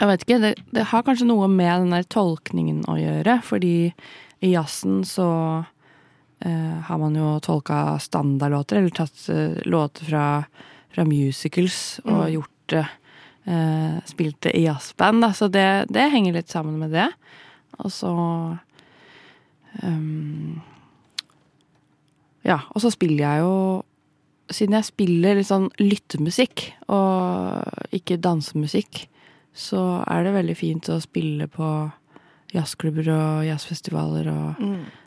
Jeg 0.00 0.08
vet 0.10 0.24
ikke. 0.26 0.40
Det, 0.42 0.52
det 0.74 0.84
har 0.90 1.04
kanskje 1.06 1.28
noe 1.30 1.46
med 1.48 1.84
den 1.84 1.94
der 1.94 2.02
tolkningen 2.10 2.82
å 2.90 2.96
gjøre. 2.98 3.36
Fordi 3.46 3.92
i 4.42 4.50
jazzen 4.56 5.04
så 5.06 5.28
har 6.84 6.98
man 7.00 7.14
jo 7.16 7.38
tolka 7.40 7.98
standardlåter, 7.98 8.76
eller 8.76 8.90
tatt 8.90 9.28
eh, 9.32 9.56
låter 9.64 10.04
fra, 10.04 10.26
fra 10.92 11.04
musicals 11.08 12.00
og 12.04 12.28
gjort 12.30 12.50
det 12.72 12.84
eh, 13.44 13.96
Spilt 14.08 14.40
det 14.44 14.52
i 14.58 14.66
jazzband, 14.66 15.24
da. 15.24 15.32
Så 15.32 15.48
det, 15.48 15.86
det 15.88 16.10
henger 16.12 16.36
litt 16.36 16.52
sammen 16.52 16.78
med 16.80 16.92
det. 16.96 17.08
Og 17.80 17.92
så 17.92 18.12
um, 19.82 20.60
Ja, 22.44 22.60
og 22.70 22.84
så 22.84 22.92
spiller 22.92 23.24
jeg 23.24 23.44
jo 23.44 23.56
siden 24.52 24.76
jeg 24.76 24.90
spiller 24.90 25.38
litt 25.38 25.48
sånn 25.48 25.70
lyttemusikk 25.80 26.66
og 26.92 27.94
ikke 27.96 28.20
dansemusikk, 28.20 29.06
så 29.56 30.02
er 30.04 30.26
det 30.26 30.34
veldig 30.34 30.56
fint 30.58 30.90
å 30.92 30.98
spille 31.00 31.48
på 31.48 31.68
jazzklubber 32.54 33.08
og 33.14 33.46
jazzfestivaler 33.48 34.28
og 34.30 34.60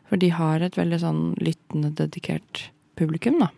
For 0.07 0.19
de 0.21 0.31
har 0.33 0.63
et 0.63 0.77
veldig 0.79 1.01
sånn 1.03 1.23
lyttende, 1.43 1.91
dedikert 1.97 2.67
publikum, 2.99 3.41
da. 3.43 3.51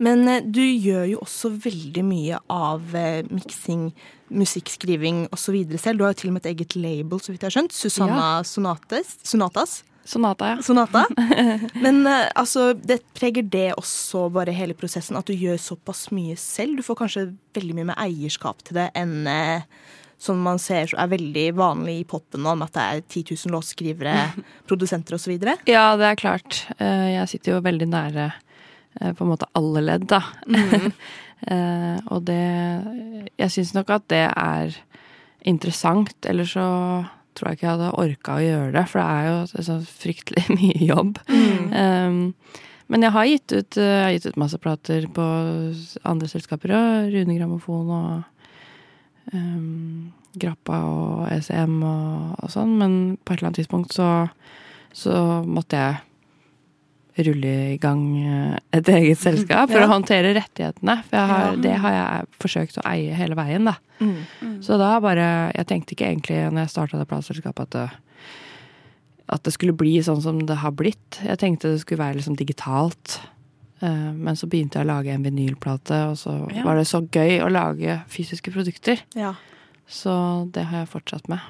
Men 0.00 0.24
eh, 0.28 0.42
du 0.44 0.62
gjør 0.62 1.06
jo 1.14 1.20
også 1.24 1.52
veldig 1.64 2.02
mye 2.04 2.40
av 2.52 2.96
eh, 2.96 3.22
miksing, 3.32 3.90
musikkskriving 4.28 5.26
osv. 5.34 5.62
selv. 5.76 6.00
Du 6.00 6.04
har 6.04 6.14
jo 6.14 6.20
til 6.22 6.32
og 6.32 6.36
med 6.36 6.44
et 6.44 6.52
eget 6.54 6.76
label, 6.76 7.20
så 7.20 7.32
vidt 7.32 7.44
jeg 7.44 7.50
har 7.50 7.56
skjønt. 7.58 7.76
Susanna 7.76 8.26
Sonates. 8.48 9.16
Sonatas. 9.24 9.80
Sonata, 10.04 10.48
ja. 10.48 10.62
Sonata. 10.62 11.06
Men 11.84 12.06
eh, 12.06 12.28
altså, 12.34 12.72
det 12.74 13.00
preger 13.14 13.46
det 13.46 13.68
også 13.78 14.28
bare 14.32 14.54
hele 14.56 14.74
prosessen, 14.74 15.18
at 15.20 15.28
du 15.28 15.36
gjør 15.36 15.60
såpass 15.60 16.08
mye 16.14 16.36
selv? 16.40 16.80
Du 16.80 16.86
får 16.86 17.02
kanskje 17.02 17.26
veldig 17.56 17.76
mye 17.78 17.90
med 17.92 18.00
eierskap 18.00 18.64
til 18.66 18.80
det 18.80 18.88
enn 18.98 19.28
eh, 19.30 19.68
som 20.20 20.36
man 20.44 20.58
ser 20.60 20.90
er 21.00 21.08
veldig 21.08 21.46
vanlig 21.56 21.94
i 22.02 22.06
popen 22.08 22.42
nå, 22.44 22.52
med 22.60 22.68
at 22.68 22.76
det 22.76 22.82
er 22.84 23.00
10 23.08 23.22
000 23.48 23.54
låtskrivere, 23.56 24.14
produsenter 24.68 25.16
osv.? 25.16 25.32
Ja, 25.70 25.86
det 25.96 26.10
er 26.10 26.20
klart. 26.20 26.66
Eh, 26.78 27.14
Jeg 27.16 27.28
sitter 27.32 27.54
jo 27.56 27.62
veldig 27.64 27.88
nære 27.88 28.26
eh, 29.00 29.12
på 29.16 29.24
en 29.24 29.30
måte 29.32 29.48
alle 29.58 29.82
ledd, 29.88 30.06
da. 30.12 30.22
Eh, 31.40 31.96
Og 32.12 32.26
det 32.28 32.36
Jeg 33.40 33.48
syns 33.54 33.70
nok 33.72 33.88
at 33.94 34.02
det 34.12 34.26
er 34.28 34.74
interessant. 35.48 36.12
Eller 36.28 36.44
så 36.44 36.64
tror 37.32 37.48
jeg 37.48 37.56
ikke 37.56 37.64
jeg 37.64 37.76
hadde 37.78 37.92
orka 38.02 38.34
å 38.36 38.42
gjøre 38.44 38.74
det, 38.74 38.82
for 38.90 39.00
det 39.00 39.06
er 39.08 39.28
jo 39.30 39.62
så 39.64 39.76
fryktelig 40.02 40.44
mye 40.58 40.84
jobb. 40.90 41.20
Um, 41.32 42.18
men 42.92 43.06
jeg 43.06 43.14
har 43.14 43.28
gitt 43.30 43.54
ut, 43.56 43.78
jeg 43.80 44.02
har 44.04 44.12
gitt 44.12 44.26
ut 44.28 44.36
masse 44.42 44.58
plater 44.60 45.06
på 45.16 45.24
andre 46.10 46.28
selskaper 46.28 46.74
òg. 46.76 47.08
Rune 47.14 47.38
Grammofon 47.38 47.88
og 47.88 48.39
um, 49.34 50.12
Grappa 50.40 50.78
og 50.86 51.24
ECM 51.34 51.80
og, 51.82 52.36
og 52.44 52.50
sånn. 52.52 52.76
Men 52.78 52.94
på 53.24 53.32
et 53.34 53.40
eller 53.40 53.50
annet 53.50 53.60
tidspunkt 53.62 53.92
så, 53.96 54.28
så 54.94 55.42
måtte 55.46 55.80
jeg 55.80 56.06
rulle 57.26 57.50
i 57.74 57.78
gang 57.82 58.02
eh, 58.22 58.52
et 58.78 58.86
eget 58.88 59.18
selskap 59.20 59.68
for 59.68 59.80
Ja. 59.82 59.88
å 59.88 59.90
håndtere 59.90 60.30
rettighetene. 60.38 60.94
For 61.08 61.18
jeg 61.18 61.28
har, 61.32 61.56
det 61.60 61.72
har 61.82 61.96
jeg 61.96 62.28
forsøkt 62.40 62.78
å 62.80 62.84
eie 62.88 63.16
hele 63.18 63.36
veien, 63.36 63.66
da. 63.68 63.74
Mm. 64.00 64.60
Så 64.64 64.78
da 64.80 64.94
bare 65.04 65.50
Jeg 65.52 65.66
tenkte 65.68 65.92
ikke 65.92 66.06
egentlig 66.08 66.38
når 66.48 66.62
jeg 66.62 66.72
starta 66.72 66.96
det 67.02 67.08
plateselskapet 67.10 67.66
at 67.66 67.74
det, 67.74 68.30
at 69.34 69.42
det 69.44 69.52
skulle 69.52 69.76
bli 69.76 69.98
sånn 70.02 70.22
som 70.24 70.38
det 70.48 70.56
har 70.62 70.72
blitt. 70.72 71.18
Jeg 71.20 71.36
tenkte 71.42 71.74
det 71.74 71.82
skulle 71.82 72.00
være 72.06 72.16
liksom 72.22 72.38
digitalt. 72.40 73.18
Eh, 73.82 74.12
Men 74.12 74.36
så 74.36 74.46
begynte 74.50 74.78
jeg 74.80 74.84
å 74.86 74.90
lage 74.92 75.14
en 75.14 75.22
vinylplate, 75.24 76.00
og 76.10 76.16
så 76.20 76.34
Ja. 76.54 76.62
var 76.64 76.76
det 76.76 76.86
så 76.86 77.00
gøy 77.08 77.40
å 77.40 77.50
lage 77.50 78.02
fysiske 78.08 78.52
produkter. 78.52 79.00
Ja. 79.14 79.34
Så 79.88 80.50
det 80.52 80.66
har 80.66 80.84
jeg 80.84 80.88
fortsatt 80.92 81.28
med. 81.28 81.40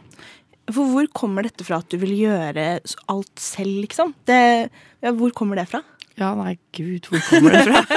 For 0.71 0.87
hvor 0.87 1.07
kommer 1.13 1.43
dette 1.43 1.65
fra 1.67 1.79
at 1.79 1.89
du 1.91 1.97
vil 1.99 2.13
gjøre 2.17 2.81
alt 3.09 3.39
selv, 3.39 3.83
liksom? 3.85 4.15
Det, 4.25 4.71
ja, 5.03 5.11
hvor 5.13 5.31
kommer 5.35 5.57
det 5.57 5.69
fra? 5.69 5.83
Ja, 6.17 6.35
nei, 6.35 6.59
gud, 6.73 7.07
hvor 7.09 7.19
kommer 7.29 7.51
det 7.51 7.65
fra? 7.65 7.83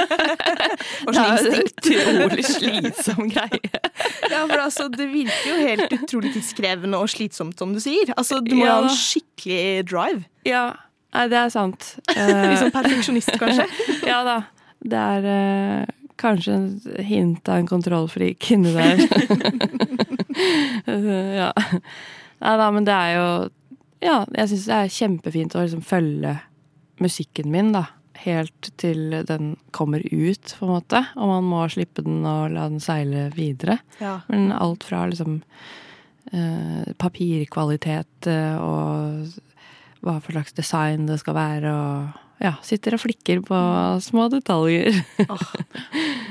Det 1.04 1.20
er 1.20 1.38
en 1.38 1.60
utrolig 1.62 2.44
slitsom 2.44 3.28
greie. 3.30 3.70
Ja, 4.32 4.46
for 4.48 4.58
altså, 4.58 4.88
Det 4.90 5.06
virker 5.12 5.50
jo 5.50 5.56
helt 5.66 5.92
utrolig 5.92 6.32
tidskrevende 6.34 6.98
og 6.98 7.08
slitsomt, 7.12 7.58
som 7.60 7.72
du 7.74 7.78
sier. 7.80 8.10
Altså, 8.16 8.40
Du 8.42 8.54
må 8.56 8.64
Ja 8.66 8.80
ha 8.80 8.88
en 8.88 8.96
skikkelig 8.96 9.84
drive. 9.90 10.24
Ja, 10.48 10.72
nei, 11.14 11.26
det 11.32 11.40
er 11.40 11.52
sant. 11.52 11.90
Litt 12.10 12.60
sånn 12.60 12.74
perfeksjonist, 12.74 13.34
kanskje. 13.40 13.68
Ja 14.12 14.22
da. 14.26 14.38
Det 14.84 15.00
er 15.00 15.26
eh, 15.32 15.92
kanskje 16.20 16.56
et 16.92 17.06
hint 17.08 17.48
av 17.48 17.62
en 17.62 17.70
kontrollfrik 17.70 18.50
inni 18.54 18.74
der. 18.76 19.04
Ja. 20.84 21.52
Nei 22.42 22.54
da, 22.58 22.64
men 22.74 22.86
det 22.88 22.94
er 22.94 23.12
jo 23.14 23.26
Ja, 24.02 24.16
jeg 24.34 24.48
syns 24.50 24.64
det 24.66 24.78
er 24.80 24.90
kjempefint 24.92 25.54
å 25.54 25.62
liksom 25.62 25.84
følge 25.86 26.32
musikken 27.00 27.52
min, 27.54 27.70
da. 27.72 27.86
Helt 28.24 28.72
til 28.80 29.14
den 29.28 29.54
kommer 29.74 30.02
ut, 30.04 30.56
på 30.58 30.66
en 30.66 30.72
måte. 30.74 31.00
Og 31.14 31.30
man 31.30 31.46
må 31.48 31.62
slippe 31.72 32.04
den 32.04 32.26
og 32.26 32.52
la 32.54 32.66
den 32.68 32.82
seile 32.82 33.28
videre. 33.34 33.78
Ja. 34.02 34.18
Men 34.28 34.52
alt 34.54 34.84
fra 34.86 35.04
liksom 35.10 35.38
eh, 36.32 36.92
papirkvalitet 37.00 38.28
eh, 38.30 38.58
og 38.58 39.38
hva 40.04 40.18
for 40.20 40.36
slags 40.36 40.54
design 40.56 41.08
det 41.08 41.18
skal 41.22 41.36
være, 41.36 41.72
og 41.72 42.42
ja, 42.42 42.52
sitter 42.66 42.96
og 42.96 43.00
flikker 43.04 43.40
på 43.46 43.58
små 44.04 44.26
detaljer. 44.32 44.96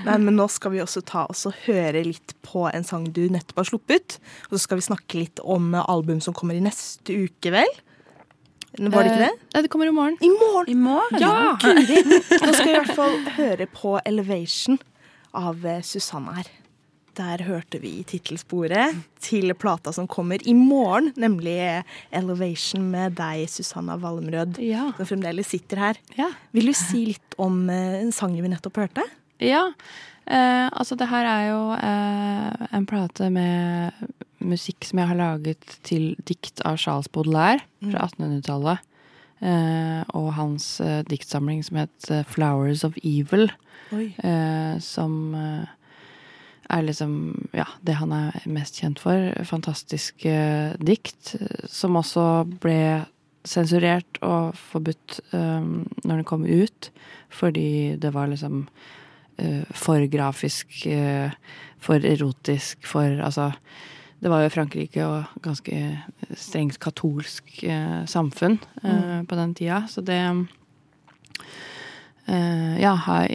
Nei, 0.07 0.17
men 0.19 0.35
nå 0.37 0.45
skal 0.51 0.75
vi 0.75 0.81
også 0.83 1.01
ta 1.07 1.23
oss 1.31 1.45
og 1.49 1.55
høre 1.65 2.03
litt 2.05 2.35
på 2.45 2.67
en 2.69 2.85
sang 2.85 3.07
du 3.15 3.23
nettopp 3.33 3.63
har 3.63 3.69
sluppet. 3.71 4.17
Og 4.49 4.57
så 4.57 4.65
skal 4.65 4.81
vi 4.81 4.85
snakke 4.89 5.21
litt 5.21 5.41
om 5.41 5.71
album 5.79 6.21
som 6.21 6.35
kommer 6.37 6.59
i 6.59 6.63
neste 6.63 7.15
uke, 7.25 7.53
vel? 7.55 7.71
Var 8.73 9.05
det 9.05 9.11
ikke 9.11 9.21
det? 9.21 9.33
Eh, 9.53 9.61
det 9.61 9.69
kommer 9.69 9.89
i 9.89 9.93
morgen. 9.93 10.17
I 10.21 10.31
morgen! 10.33 10.69
I 10.69 10.75
morgen? 10.75 11.21
Ja! 11.21 11.53
Guri! 11.61 12.01
Nå 12.41 12.53
skal 12.57 12.67
vi 12.67 12.73
i 12.73 12.79
hvert 12.79 12.97
fall 12.97 13.19
høre 13.37 13.69
på 13.69 13.95
Elevation 14.03 14.79
av 15.37 15.65
eh, 15.65 15.83
Susanne 15.85 16.33
her. 16.39 16.49
Der 17.17 17.43
hørte 17.45 17.77
vi 17.81 17.99
tittelsporet 18.09 18.95
til 19.21 19.53
plata 19.59 19.91
som 19.93 20.07
kommer 20.09 20.41
i 20.49 20.53
morgen, 20.57 21.11
nemlig 21.19 21.55
Elevation 22.11 22.87
med 22.89 23.13
deg, 23.19 23.43
Susanna 23.49 23.97
Valmrød, 24.01 24.57
Ja. 24.63 24.87
som 24.97 25.05
fremdeles 25.05 25.51
sitter 25.53 25.77
her. 25.77 25.99
Ja. 26.17 26.31
Vil 26.51 26.71
du 26.71 26.73
si 26.73 27.05
litt 27.11 27.35
om 27.37 27.69
eh, 27.69 28.09
sangen 28.11 28.41
vi 28.41 28.49
nettopp 28.49 28.77
hørte? 28.81 29.05
Ja. 29.39 29.67
Eh, 30.25 30.69
altså, 30.71 30.95
det 30.97 31.09
her 31.11 31.25
er 31.27 31.43
jo 31.51 31.61
eh, 31.77 32.67
en 32.79 32.85
plate 32.89 33.29
med 33.29 33.93
musikk 34.43 34.83
som 34.89 34.99
jeg 34.99 35.07
har 35.13 35.19
laget 35.19 35.77
til 35.83 36.15
dikt 36.27 36.61
av 36.65 36.77
Charles 36.81 37.07
Baudelaire 37.13 37.61
fra 37.83 38.07
1800-tallet. 38.09 38.89
Uh, 39.43 39.99
og 40.15 40.29
hans 40.37 40.65
uh, 40.79 41.01
diktsamling 41.03 41.59
som 41.67 41.75
het 41.81 42.05
eh, 42.09 42.21
Flowers 42.31 42.85
of 42.87 42.95
Evil. 43.03 43.49
Eh, 43.91 44.77
som 44.79 45.35
eh, 45.35 45.67
er 46.69 46.83
liksom 46.85 47.47
ja, 47.53 47.65
det 47.81 47.97
han 47.99 48.13
er 48.15 48.37
mest 48.45 48.79
kjent 48.81 49.01
for. 49.03 49.31
Fantastiske 49.47 50.29
eh, 50.29 50.75
dikt. 50.79 51.35
eh, 51.39 51.65
Som 51.67 51.97
også 51.99 52.45
ble 52.63 53.05
sensurert 53.43 54.21
og 54.23 54.55
forbudt 54.55 55.19
um, 55.33 55.83
når 56.05 56.21
den 56.21 56.27
kom 56.27 56.45
ut. 56.47 56.91
Fordi 57.33 57.97
det 57.99 58.13
var 58.15 58.29
liksom 58.31 58.61
uh, 59.41 59.63
for 59.75 60.05
grafisk, 60.07 60.85
uh, 60.87 61.27
for 61.83 61.99
erotisk, 62.07 62.87
for 62.87 63.19
Altså 63.19 63.51
Det 64.23 64.31
var 64.31 64.45
jo 64.45 64.49
Frankrike 64.53 65.03
og 65.03 65.23
ganske 65.43 65.99
strengt 66.39 66.79
katolsk 66.79 67.63
eh, 67.67 68.05
samfunn 68.07 68.55
eh, 68.83 69.23
på 69.27 69.35
den 69.35 69.51
tida, 69.53 69.81
så 69.91 69.99
det 69.99 70.19
eh, 72.27 72.79
Ja, 72.79 72.93
har 72.95 73.27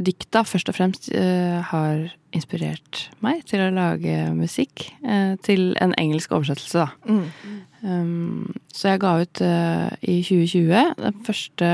dikta 0.00 0.42
først 0.46 0.70
og 0.70 0.76
fremst 0.76 1.10
uh, 1.12 1.60
har 1.70 2.08
inspirert 2.36 3.08
meg 3.24 3.42
til 3.48 3.62
å 3.64 3.72
lage 3.74 4.14
musikk 4.36 4.86
uh, 5.04 5.36
til 5.44 5.74
en 5.82 5.94
engelsk 6.00 6.32
oversettelse, 6.36 6.86
da. 6.86 6.88
Mm. 7.10 7.58
Um, 7.80 8.56
så 8.76 8.92
jeg 8.92 9.00
ga 9.02 9.14
ut 9.22 9.42
uh, 9.44 9.88
i 10.00 10.20
2020 10.24 10.96
den 11.00 11.22
første 11.26 11.70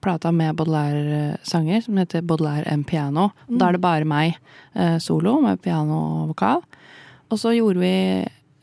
plata 0.00 0.32
med 0.32 0.56
Baudelaire-sanger, 0.56 1.82
som 1.84 1.98
heter 2.00 2.24
Baudelaire 2.24 2.68
en 2.72 2.86
Piano. 2.88 3.30
Da 3.48 3.68
er 3.68 3.76
det 3.76 3.84
bare 3.84 4.08
meg 4.08 4.38
solo 5.04 5.34
med 5.44 5.60
piano 5.60 5.98
og 6.22 6.30
vokal. 6.30 6.62
Og 7.28 7.40
så 7.42 7.52
gjorde 7.52 7.82
vi 7.82 7.90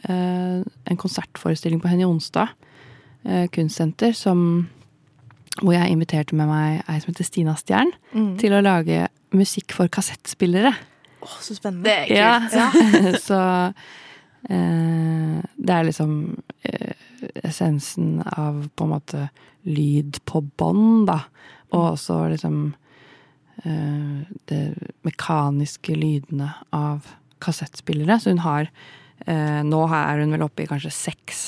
en 0.10 0.98
konsertforestilling 0.98 1.78
på 1.84 1.92
Henny 1.92 2.08
Onsdag 2.08 2.56
kunstsenter 3.54 4.16
som 4.18 4.66
hvor 5.62 5.74
jeg 5.74 5.92
inviterte 5.92 6.36
med 6.38 6.48
meg 6.50 6.84
ei 6.90 7.00
som 7.02 7.12
heter 7.14 7.26
Stina 7.28 7.56
Stjern, 7.60 7.92
Mm. 8.14 8.38
til 8.40 8.54
å 8.54 8.62
lage 8.62 9.08
musikk 9.34 9.74
for 9.76 9.88
kassettspillere. 9.88 10.74
Åh, 11.22 11.38
så 11.42 11.56
spennende. 11.58 11.84
Det 11.84 12.12
er 12.12 12.40
kult. 12.40 12.54
Ja. 12.54 13.18
så 13.30 13.40
eh, 14.50 15.42
det 15.58 15.74
er 15.74 15.88
liksom 15.88 16.14
eh, 16.64 16.94
essensen 17.44 18.22
av 18.26 18.68
på 18.76 18.86
en 18.88 18.94
måte 18.94 19.30
lyd 19.68 20.20
på 20.30 20.44
bånd, 20.58 21.08
da. 21.10 21.20
Og 21.74 21.94
også 21.98 22.22
liksom 22.32 22.60
eh, 23.66 24.22
det 24.48 24.62
mekaniske 25.08 25.96
lydene 25.98 26.54
av 26.76 27.10
kassettspillere. 27.44 28.20
Så 28.22 28.32
hun 28.32 28.44
har 28.46 28.70
Nå 29.26 29.80
er 29.92 30.20
hun 30.22 30.32
vel 30.36 30.44
oppe 30.46 30.64
i 30.64 30.68
kanskje 30.70 30.92
seks 30.94 31.40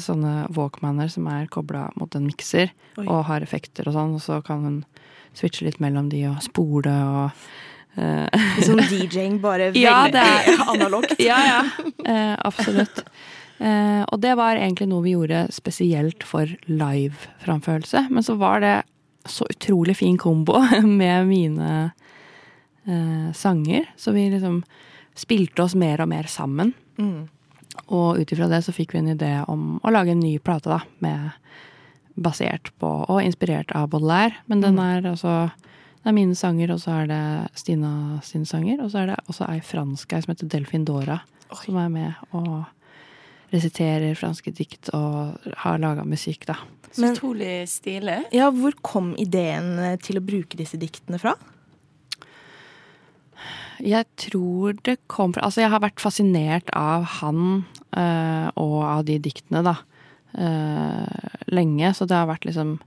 sånne 0.00 0.46
Walkmaner 0.56 1.08
som 1.12 1.26
er 1.28 1.48
kobla 1.52 1.88
mot 1.98 2.14
en 2.16 2.24
mikser 2.28 2.70
Oi. 2.96 3.04
og 3.06 3.24
har 3.28 3.42
effekter 3.44 3.88
og 3.90 3.96
sånn, 3.96 4.14
og 4.16 4.22
så 4.22 4.38
kan 4.46 4.62
hun 4.64 4.76
switche 5.36 5.66
litt 5.66 5.80
mellom 5.82 6.06
de 6.08 6.22
og 6.30 6.38
spole 6.46 6.92
og 6.94 7.30
eh, 7.98 8.46
Som 8.64 8.78
DJ-ing, 8.92 9.40
bare 9.42 9.72
Ja, 9.76 10.04
veldig 10.06 10.12
det 10.14 10.22
er- 10.22 10.62
analogt. 10.76 11.16
ja, 11.30 11.40
ja. 11.44 11.60
Eh, 12.06 12.36
absolutt. 12.46 13.02
Eh, 13.58 14.02
og 14.06 14.20
det 14.22 14.32
var 14.38 14.56
egentlig 14.56 14.88
noe 14.88 15.02
vi 15.04 15.12
gjorde 15.16 15.46
spesielt 15.52 16.24
for 16.24 16.46
live-framførelse. 16.70 18.06
Men 18.10 18.22
så 18.24 18.36
var 18.40 18.60
det 18.64 18.74
så 19.26 19.44
utrolig 19.50 19.96
fin 19.98 20.16
kombo 20.20 20.60
med 20.86 21.26
mine 21.26 21.90
eh, 22.86 23.32
sanger. 23.34 23.84
Så 23.96 24.12
vi 24.16 24.28
liksom 24.30 24.62
spilte 25.16 25.64
oss 25.64 25.74
mer 25.78 26.02
og 26.04 26.10
mer 26.12 26.28
sammen. 26.30 26.74
Mm. 27.00 27.26
Og 27.92 28.20
ut 28.20 28.32
ifra 28.32 28.48
det 28.50 28.62
så 28.64 28.74
fikk 28.74 28.94
vi 28.94 29.02
en 29.02 29.14
idé 29.14 29.32
om 29.50 29.76
å 29.84 29.92
lage 29.92 30.14
en 30.14 30.22
ny 30.22 30.36
plate, 30.38 30.70
da. 30.72 30.80
Med, 31.04 31.36
basert 32.16 32.70
på 32.80 32.88
og 33.04 33.18
inspirert 33.20 33.72
av 33.76 33.90
Baudelaire. 33.92 34.38
Men 34.48 34.62
den 34.64 34.78
er 34.80 35.04
altså 35.04 35.50
Det 36.00 36.12
er 36.12 36.14
mine 36.14 36.36
sanger, 36.38 36.70
og 36.70 36.78
så 36.78 36.92
er 37.02 37.08
det 37.10 37.22
Stina 37.58 38.20
sine 38.22 38.46
sanger. 38.46 38.78
Og 38.84 38.92
så 38.92 39.00
er 39.02 39.08
det 39.10 39.16
også 39.26 39.48
ei 39.50 39.58
fransk 39.58 40.12
ei 40.14 40.22
som 40.22 40.30
heter 40.30 40.46
Delphine 40.52 40.86
Dora, 40.86 41.16
som 41.50 41.76
er 41.82 41.88
med 41.90 42.28
og 42.30 42.62
resiterer 43.50 44.14
franske 44.14 44.52
dikt 44.54 44.92
og 44.94 45.48
har 45.64 45.82
laga 45.82 46.04
musikk, 46.06 46.46
da. 46.46 46.60
Så 46.92 47.10
utrolig 47.10 47.66
stilig. 47.68 48.20
Ja, 48.32 48.52
hvor 48.54 48.76
kom 48.86 49.16
ideen 49.18 49.98
til 50.02 50.20
å 50.20 50.24
bruke 50.24 50.56
disse 50.56 50.78
diktene 50.78 51.18
fra? 51.20 51.34
Jeg 53.84 54.06
tror 54.20 54.76
det 54.86 54.98
kom 55.12 55.34
fra 55.34 55.46
Altså, 55.46 55.62
jeg 55.62 55.72
har 55.72 55.82
vært 55.84 56.02
fascinert 56.02 56.70
av 56.76 57.06
han 57.20 57.64
øh, 57.96 58.48
og 58.56 58.78
av 58.84 59.04
de 59.08 59.18
diktene, 59.22 59.62
da. 59.66 59.76
øh, 60.38 61.30
lenge. 61.52 61.92
Så 61.94 62.08
det 62.08 62.16
har 62.16 62.30
vært 62.30 62.46
liksom 62.48 62.78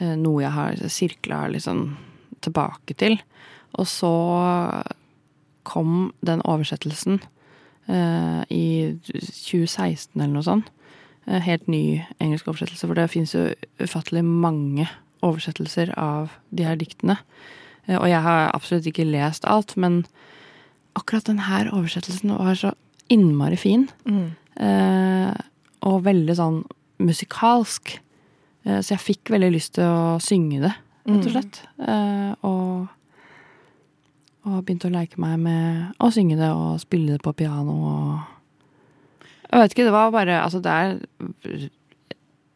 øh, 0.00 0.16
noe 0.16 0.42
jeg 0.44 0.54
har 0.56 0.80
sirkla 0.88 1.46
liksom 1.54 1.96
tilbake 2.44 2.94
til. 2.94 3.20
Og 3.78 3.86
så 3.86 4.14
kom 5.62 6.12
den 6.26 6.42
oversettelsen 6.42 7.20
i 7.90 8.96
2016 9.10 10.14
eller 10.14 10.32
noe 10.32 10.46
sånt. 10.46 10.68
Helt 11.26 11.66
ny 11.70 12.00
engelsk 12.22 12.48
oversettelse, 12.48 12.86
for 12.86 12.98
det 12.98 13.08
fins 13.10 13.34
jo 13.34 13.48
ufattelig 13.82 14.22
mange 14.24 14.86
oversettelser 15.26 15.92
av 15.98 16.36
de 16.54 16.66
her 16.66 16.78
diktene. 16.80 17.18
Eh, 17.88 17.96
Og 17.98 18.08
jeg 18.08 18.20
har 18.22 18.50
absolutt 18.54 18.86
ikke 18.86 19.06
lest 19.10 19.44
alt, 19.44 19.76
men 19.76 20.04
akkurat 20.98 21.24
den 21.24 21.38
her 21.46 21.70
oversettelsen 21.72 22.32
var 22.36 22.54
så 22.54 22.72
innmari 23.10 23.56
fin. 23.58 23.88
Eh, 24.60 25.32
og 25.82 26.02
veldig 26.04 26.34
sånn 26.36 26.64
musikalsk. 27.00 27.98
Eh, 28.66 28.80
så 28.80 28.94
jeg 28.96 29.00
fikk 29.06 29.30
veldig 29.32 29.52
lyst 29.54 29.74
til 29.78 29.84
å 29.88 30.18
synge 30.20 30.60
det, 30.60 30.74
rett 31.08 31.26
og 31.26 31.32
slett. 31.32 31.62
Eh, 31.80 32.34
og, 32.44 32.88
og 34.44 34.64
begynte 34.66 34.88
å 34.90 34.94
leke 34.94 35.16
meg 35.20 35.38
med 35.40 35.94
å 36.00 36.10
synge 36.12 36.36
det 36.36 36.50
og 36.52 36.80
spille 36.82 37.16
det 37.16 37.22
på 37.24 37.32
piano 37.36 37.72
og 37.72 38.20
Jeg 39.50 39.58
vet 39.64 39.72
ikke, 39.74 39.84
det 39.88 39.92
var 39.92 40.10
bare 40.14 40.36
Altså, 40.44 40.60
det 40.62 40.70
er 40.70 41.70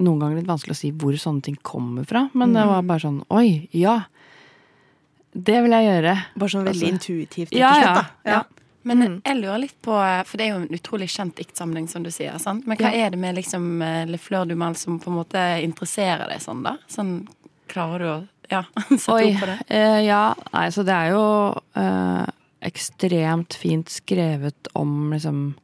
noen 0.04 0.20
ganger 0.20 0.36
litt 0.38 0.46
vanskelig 0.50 0.74
å 0.74 0.78
si 0.78 0.90
hvor 0.92 1.16
sånne 1.18 1.42
ting 1.42 1.56
kommer 1.62 2.04
fra, 2.06 2.28
men 2.34 2.52
det 2.54 2.64
var 2.68 2.82
bare 2.86 3.00
sånn 3.02 3.22
Oi, 3.30 3.68
ja. 3.72 4.04
Det 5.34 5.62
vil 5.64 5.70
jeg 5.74 5.86
gjøre. 5.88 6.16
Bare 6.38 6.48
sånn 6.52 6.64
veldig 6.64 6.88
Altså- 6.88 6.92
intuitivt, 6.94 7.52
Ja, 7.52 7.72
ja. 7.74 7.94
slett. 7.94 7.94
Da. 8.24 8.30
ja. 8.30 8.42
Men 8.86 8.98
Mm. 9.00 9.22
jeg 9.24 9.36
lurer 9.40 9.58
litt 9.60 9.80
på, 9.82 10.24
for 10.26 10.36
det 10.36 10.44
er 10.46 10.50
jo 10.52 10.60
en 10.62 10.68
utrolig 10.68 11.08
kjent 11.08 11.34
diktsamling, 11.36 11.88
som 11.88 12.02
du 12.02 12.10
sier. 12.10 12.38
sant? 12.38 12.66
Men 12.66 12.76
hva 12.76 12.92
Ja. 12.92 13.06
er 13.06 13.10
det 13.10 13.18
med 13.18 13.34
liksom 13.36 13.80
eh, 13.82 14.04
Le 14.06 14.18
Fleur 14.18 14.44
du 14.46 14.54
Mal 14.54 14.74
som 14.74 15.00
på 15.00 15.08
en 15.08 15.16
måte 15.24 15.62
interesserer 15.64 16.28
deg 16.28 16.38
sånn, 16.40 16.62
da? 16.62 16.76
Sånn, 16.88 17.26
Klarer 17.66 17.98
du 17.98 18.04
å 18.04 18.28
ja, 18.50 18.62
sette 18.90 19.08
Oi. 19.14 19.32
ord 19.32 19.40
på 19.40 19.46
det? 19.46 19.58
Eh, 19.70 20.00
ja, 20.04 20.34
nei, 20.52 20.68
så 20.68 20.84
det 20.84 20.92
er 20.92 21.10
jo 21.12 21.60
eh, 21.76 22.26
ekstremt 22.62 23.54
fint 23.54 23.86
skrevet 23.88 24.68
om 24.76 25.10
liksom 25.12 25.54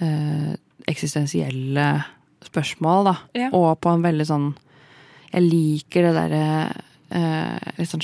eh, 0.00 0.56
eksistensielle 0.88 2.04
spørsmål, 2.44 3.04
da. 3.04 3.16
Ja. 3.38 3.50
Og 3.54 3.80
på 3.80 3.92
en 3.94 4.02
veldig 4.02 4.26
sånn 4.26 4.54
Jeg 5.32 5.42
liker 5.48 6.02
det 6.02 6.14
derre 6.18 6.82
eh, 7.12 7.72
litt 7.78 7.88
sånn 7.88 8.02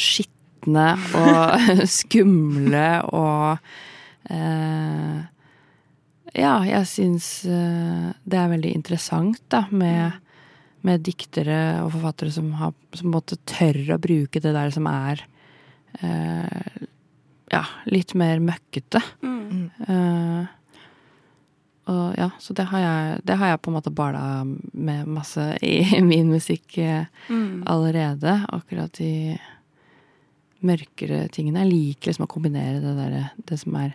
skitne 0.68 0.88
og 1.16 1.86
skumle 1.98 2.88
og 3.12 3.58
eh, 4.30 5.26
Ja, 6.38 6.62
jeg 6.62 6.86
syns 6.86 7.44
eh, 7.48 8.12
det 8.24 8.38
er 8.38 8.50
veldig 8.52 8.74
interessant, 8.76 9.40
da, 9.50 9.66
med 9.70 10.24
med 10.86 11.02
diktere 11.02 11.82
og 11.82 11.90
forfattere 11.90 12.30
som, 12.30 12.52
har, 12.54 12.70
som 12.94 13.10
måtte 13.10 13.36
tørre 13.50 13.96
å 13.96 13.98
bruke 13.98 14.38
det 14.38 14.52
der 14.54 14.70
som 14.70 14.86
er 14.86 15.24
eh, 16.00 16.84
ja, 17.50 17.64
litt 17.90 18.14
mer 18.14 18.38
møkkete. 18.38 19.02
Eh, 19.90 20.46
og 21.88 22.14
ja, 22.20 22.30
så 22.38 22.54
det 22.54 22.68
har 22.70 22.84
jeg, 22.84 23.20
det 23.26 23.40
har 23.40 23.52
jeg 23.52 23.60
på 23.64 23.72
en 23.72 23.78
måte 23.80 23.90
bala 23.90 24.22
med 24.46 25.08
masse 25.08 25.44
i 25.64 26.00
min 26.12 26.30
musikk 26.30 26.78
eh, 26.78 27.08
allerede. 27.66 28.38
Akkurat 28.54 28.92
de 29.00 29.38
mørkere 30.64 31.28
tingene. 31.34 31.64
Jeg 31.66 31.72
liker 31.72 32.10
liksom 32.12 32.26
å 32.26 32.32
kombinere 32.32 32.80
det 32.82 32.96
der, 32.98 33.30
Det 33.46 33.58
som 33.60 33.76
er 33.78 33.92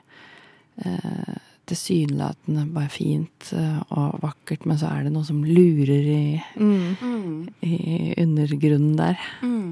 eh, 0.83 1.33
tilsynelatende 1.63 2.65
bare 2.75 2.89
fint 2.91 3.53
eh, 3.55 3.77
og 3.95 4.17
vakkert, 4.19 4.65
men 4.67 4.75
så 4.81 4.89
er 4.91 5.05
det 5.05 5.13
noe 5.15 5.23
som 5.23 5.37
lurer 5.47 6.09
i, 6.11 6.43
Mm. 6.59 7.47
i 7.63 8.13
undergrunnen 8.19 8.97
der. 8.99 9.15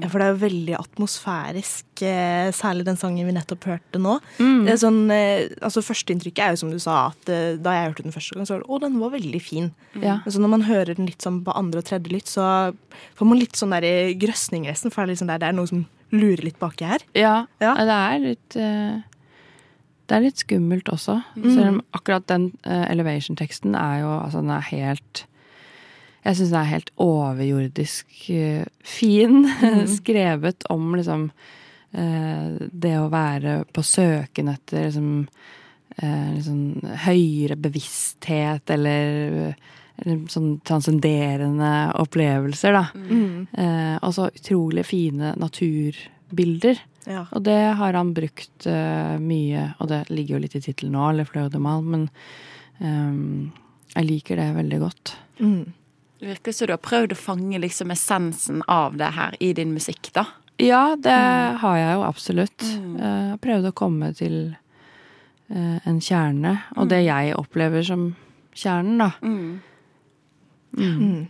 Ja, 0.00 0.08
for 0.08 0.18
det 0.18 0.24
er 0.26 0.32
jo 0.32 0.40
veldig 0.46 0.76
atmosfærisk, 0.78 2.02
eh, 2.08 2.48
særlig 2.56 2.86
den 2.88 2.96
sangen 2.96 3.26
vi 3.28 3.34
nettopp 3.36 3.64
hørte 3.68 4.00
nå. 4.00 4.16
Mm. 4.40 4.64
Det 4.64 4.72
er 4.72 4.80
sånn, 4.80 5.00
eh, 5.12 5.48
altså 5.60 5.84
Førsteinntrykket 5.84 6.38
er 6.46 6.50
jo 6.56 6.62
som 6.64 6.70
du 6.72 6.78
sa, 6.80 7.12
at 7.12 7.28
eh, 7.28 7.56
da 7.60 7.76
jeg 7.76 7.90
hørte 7.92 8.02
den 8.08 8.16
første 8.16 8.34
gang, 8.38 8.46
så 8.48 8.56
var 8.56 8.64
det 8.64 8.70
å, 8.72 8.80
den 8.80 8.98
var 9.02 9.10
veldig 9.12 9.42
fin. 9.44 9.70
Ja. 10.00 10.20
Men 10.24 10.32
så 10.32 10.40
når 10.40 10.48
man 10.56 10.62
hører 10.68 10.94
den 10.96 11.06
litt 11.06 11.20
sånn 11.22 11.42
på 11.44 11.52
andre 11.54 11.82
og 11.84 11.84
tredje 11.84 12.08
lytt, 12.12 12.26
så 12.32 12.72
får 13.18 13.26
man 13.28 13.38
litt 13.38 13.52
sånn 13.60 13.70
der 13.76 13.84
eh, 13.84 14.14
grøsning 14.16 14.64
resten, 14.66 14.90
for 14.90 15.02
det 15.04 15.10
er, 15.10 15.14
liksom 15.16 15.28
der, 15.28 15.38
det 15.44 15.48
er 15.52 15.58
noe 15.60 15.68
som 15.68 15.84
lurer 16.12 16.44
litt 16.44 16.58
baki 16.60 16.84
her. 16.86 17.02
Ja, 17.16 17.46
Ja. 17.62 17.74
det 17.78 17.96
er 17.96 18.18
litt 18.26 18.56
eh, 18.56 19.00
Det 20.08 20.16
er 20.18 20.24
litt 20.26 20.36
skummelt 20.42 20.88
også. 20.92 21.22
Selv 21.40 21.68
om 21.70 21.80
akkurat 21.96 22.26
den 22.28 22.50
eh, 22.64 22.84
elevation-teksten 22.92 23.74
er 23.78 24.00
jo 24.02 24.10
Altså, 24.20 24.42
den 24.42 24.50
er 24.50 24.66
helt 24.68 25.24
Jeg 26.24 26.36
syns 26.36 26.50
den 26.52 26.60
er 26.60 26.70
helt 26.74 26.90
overjordisk 27.00 28.06
eh, 28.30 28.64
fin. 28.84 29.46
Skrevet 29.98 30.64
om 30.70 30.94
liksom 30.94 31.30
det 31.92 32.92
å 32.96 33.10
være 33.12 33.66
på 33.68 33.82
søken 33.84 34.48
etter 34.48 34.86
liksom 34.86 35.26
liksom 36.00 36.60
høyere 37.04 37.56
bevissthet 37.60 38.70
eller 38.72 39.50
sånn 40.00 40.54
transcenderende 40.66 41.92
opplevelser, 42.00 42.72
da. 42.74 42.86
Eh, 43.58 43.96
og 44.00 44.14
så 44.16 44.28
utrolig 44.32 44.86
fine 44.88 45.34
naturbilder. 45.38 46.80
Ja. 47.04 47.26
Og 47.30 47.42
det 47.46 47.58
har 47.78 47.98
han 47.98 48.12
brukt 48.14 48.66
eh, 48.70 49.18
mye, 49.18 49.72
og 49.82 49.90
det 49.90 50.04
ligger 50.10 50.36
jo 50.36 50.42
litt 50.44 50.56
i 50.58 50.62
tittelen 50.62 50.94
nå, 50.96 51.10
Le 51.16 51.26
Fleur 51.26 51.50
de 51.50 51.60
Mal, 51.62 51.82
men 51.82 52.08
ehm, 52.78 53.50
jeg 53.94 54.08
liker 54.08 54.38
det 54.38 54.52
veldig 54.58 54.78
godt. 54.82 55.16
Mm. 55.42 55.72
Det 56.22 56.30
virker 56.30 56.54
som 56.54 56.70
du 56.70 56.74
har 56.76 56.82
prøvd 56.82 57.16
å 57.16 57.18
fange 57.18 57.58
liksom 57.58 57.90
essensen 57.94 58.62
av 58.70 58.94
det 59.00 59.10
her 59.16 59.36
i 59.42 59.50
din 59.58 59.74
musikk, 59.74 60.12
da. 60.14 60.28
Ja, 60.62 60.94
det 60.94 61.18
har 61.58 61.78
jeg 61.80 61.94
jo 61.96 62.04
absolutt. 62.06 62.62
Mm. 62.78 62.94
Har 63.32 63.40
prøvd 63.42 63.72
å 63.72 63.74
komme 63.74 64.12
til 64.14 64.36
eh, 65.50 65.78
en 65.82 65.98
kjerne, 65.98 66.60
og 66.76 66.92
det 66.92 67.02
jeg 67.08 67.34
opplever 67.34 67.82
som 67.86 68.12
kjernen, 68.54 69.02
da. 69.02 69.10
Mm. 70.78 71.28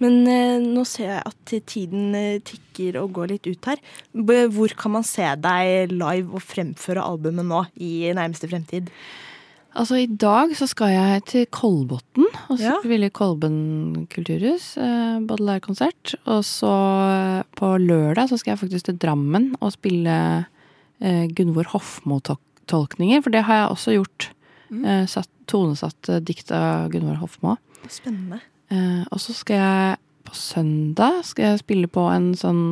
Men 0.00 0.14
eh, 0.32 0.58
nå 0.64 0.82
ser 0.88 1.10
jeg 1.10 1.22
at 1.28 1.54
tiden 1.68 2.14
eh, 2.16 2.38
tikker 2.40 2.96
og 3.02 3.10
går 3.18 3.34
litt 3.34 3.48
ut 3.50 3.66
her. 3.68 3.80
Hvor 4.16 4.72
kan 4.80 4.94
man 4.94 5.04
se 5.04 5.26
deg 5.44 5.92
live 5.92 6.32
og 6.38 6.40
fremføre 6.40 7.02
albumet 7.04 7.44
nå 7.50 7.64
i 7.76 8.08
nærmeste 8.16 8.48
fremtid? 8.48 8.88
Altså, 9.76 10.00
i 10.02 10.08
dag 10.08 10.50
så 10.58 10.66
skal 10.66 10.90
jeg 10.90 11.20
til 11.30 11.44
Kolbotn 11.54 12.24
og 12.50 12.56
Ja. 12.58 12.72
spille 12.82 13.10
Kolben 13.14 14.08
kulturhus. 14.10 14.72
Eh, 14.80 15.20
Baudelaire-konsert. 15.28 16.16
Og 16.26 16.40
så 16.48 16.72
eh, 17.04 17.42
på 17.54 17.74
lørdag 17.78 18.32
så 18.32 18.38
skal 18.40 18.56
jeg 18.56 18.62
faktisk 18.64 18.88
til 18.88 18.98
Drammen 19.04 19.52
og 19.60 19.70
spille 19.76 20.16
eh, 20.98 21.28
Gunvor 21.36 21.68
Hofmo-tolkninger. 21.76 23.22
For 23.22 23.30
det 23.36 23.44
har 23.46 23.60
jeg 23.66 23.70
også 23.76 23.94
gjort. 24.00 24.30
Eh, 24.72 25.04
satt, 25.10 25.28
tonesatt 25.50 26.08
eh, 26.08 26.18
dikt 26.24 26.50
av 26.56 26.88
Gunvor 26.90 27.20
Hofmo. 27.22 27.54
Spennende. 27.90 28.40
Eh, 28.70 29.02
og 29.10 29.20
så 29.22 29.34
skal 29.36 29.60
jeg 29.60 29.98
på 30.30 30.36
søndag 30.36 31.24
skal 31.26 31.50
jeg 31.52 31.62
spille 31.64 31.90
på 31.90 32.04
en 32.12 32.32
sånn 32.38 32.62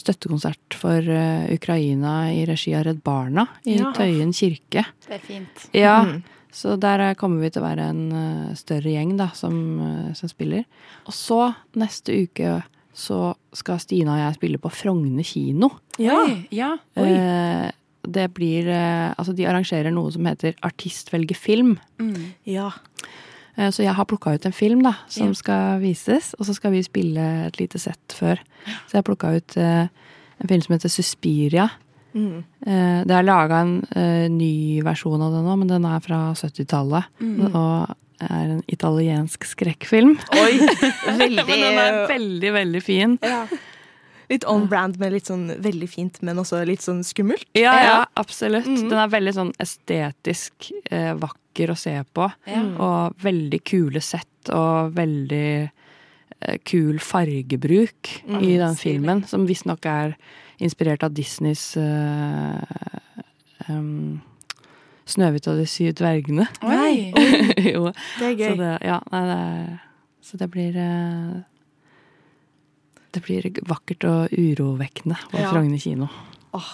støttekonsert 0.00 0.76
for 0.80 1.04
uh, 1.04 1.44
Ukraina 1.52 2.30
i 2.32 2.46
regi 2.48 2.72
av 2.72 2.86
Redd 2.86 3.02
Barna 3.04 3.44
i 3.68 3.76
Ja. 3.76 3.90
Tøyen 3.92 4.32
kirke. 4.32 4.86
Det 5.04 5.18
er 5.18 5.24
fint. 5.24 5.66
Ja, 5.76 5.98
mm. 6.08 6.22
så 6.56 6.78
der 6.80 7.12
kommer 7.20 7.44
vi 7.44 7.50
til 7.52 7.60
å 7.60 7.66
være 7.66 7.90
en 7.92 8.06
uh, 8.14 8.54
større 8.56 8.94
gjeng 8.94 9.12
da, 9.18 9.28
som, 9.36 9.58
som 10.16 10.30
spiller. 10.30 10.64
Og 11.04 11.12
så, 11.12 11.42
neste 11.76 12.16
uke, 12.24 12.62
så 12.96 13.34
skal 13.56 13.82
Stina 13.82 14.16
og 14.16 14.22
jeg 14.22 14.38
spille 14.38 14.62
på 14.62 14.72
Frogner 14.72 15.26
kino. 15.26 15.68
Ja. 16.00 16.22
Oi, 16.24 16.46
ja. 16.54 16.72
Eh, 16.96 17.68
det 18.00 18.26
blir 18.32 18.70
Altså, 18.72 19.34
de 19.36 19.44
arrangerer 19.44 19.92
noe 19.92 20.08
som 20.14 20.24
heter 20.24 20.56
Artist 20.64 21.12
velger 21.12 21.36
film. 21.36 21.76
Mm. 22.00 22.32
ja. 22.48 22.70
Eh, 23.60 23.68
Så 23.70 23.84
jeg 23.84 23.92
har 23.94 24.08
plukka 24.08 24.32
ut 24.34 24.46
en 24.48 24.56
film 24.56 24.82
da, 24.86 24.94
som 25.12 25.34
skal 25.36 25.78
vises, 25.82 26.32
og 26.38 26.48
så 26.48 26.54
skal 26.56 26.72
vi 26.72 26.82
spille 26.86 27.28
et 27.50 27.60
lite 27.60 27.78
sett 27.82 28.16
før. 28.16 28.40
Så 28.88 28.96
jeg 28.96 29.02
har 29.02 29.06
plukka 29.06 29.34
ut 29.36 29.56
eh, 29.60 29.86
en 30.40 30.48
film 30.48 30.64
som 30.64 30.74
heter 30.78 30.92
Suspiria. 30.92 31.68
Mm. 32.16 32.40
Eh, 32.66 33.00
det 33.06 33.14
er 33.14 33.26
laga 33.28 33.60
en 33.62 33.74
ny 34.34 34.80
versjon 34.82 35.20
av 35.22 35.34
den 35.36 35.44
nå, 35.46 35.58
men 35.60 35.68
den 35.70 35.84
er 35.86 36.00
fra 36.04 36.22
70-tallet. 36.34 37.12
Og 37.52 37.96
er 38.20 38.50
en 38.56 38.62
italiensk 38.68 39.46
skrekkfilm. 39.48 40.16
Oi! 40.36 40.50
Veldig, 41.20 41.44
Men 41.46 41.62
den 41.64 41.78
er 41.80 42.00
veldig, 42.10 42.50
veldig 42.52 42.82
fin. 42.84 43.18
ja. 43.24 43.44
Litt 44.30 44.44
on 44.46 44.68
brand 44.70 44.98
med 45.00 45.12
litt 45.16 45.26
sånn 45.26 45.48
veldig 45.58 45.88
fint, 45.90 46.20
men 46.22 46.38
også 46.38 46.62
litt 46.68 46.84
sånn 46.84 47.02
skummelt. 47.06 47.48
Ja, 47.58 47.74
ja, 47.82 47.96
absolutt. 48.14 48.62
absolutt. 48.62 48.90
Den 48.92 49.02
er 49.02 49.10
veldig 49.10 49.34
sånn 49.34 49.52
estetisk 49.58 50.70
eh, 50.90 51.12
vakker 51.18 51.72
å 51.72 51.78
se 51.78 51.96
på. 52.14 52.28
Ja. 52.46 52.62
Og 52.78 53.24
veldig 53.24 53.60
kule 53.66 54.02
sett 54.04 54.52
og 54.54 54.94
veldig 54.94 55.50
eh, 55.66 56.56
kul 56.62 57.02
fargebruk 57.02 58.14
i 58.38 58.54
den 58.60 58.78
filmen. 58.78 59.24
Som 59.26 59.48
visstnok 59.50 59.90
er 59.90 60.14
inspirert 60.62 61.02
av 61.02 61.14
Disneys 61.16 61.72
eh, 61.80 62.60
um, 63.68 64.20
'Snøhvit 65.10 65.48
og 65.50 65.58
de 65.58 65.66
syv 65.66 65.94
dvergene'. 65.98 66.46
Oi! 66.62 67.10
jo. 67.72 67.90
Det 68.20 68.26
er 68.28 68.34
Så 68.36 68.36
gøy. 68.38 68.58
det, 68.60 68.74
ja, 68.86 69.00
nei, 69.10 69.22
det, 69.26 69.78
så 70.22 70.38
det 70.38 70.50
blir 70.54 70.76
eh, 70.78 71.40
Det 73.12 73.24
blir 73.26 73.42
vakkert 73.66 74.04
og 74.06 74.30
urovekkende 74.38 75.16
på 75.32 75.40
Ja. 75.40 75.50
Frogner 75.50 75.78
kino. 75.82 76.06
Åh. 76.54 76.70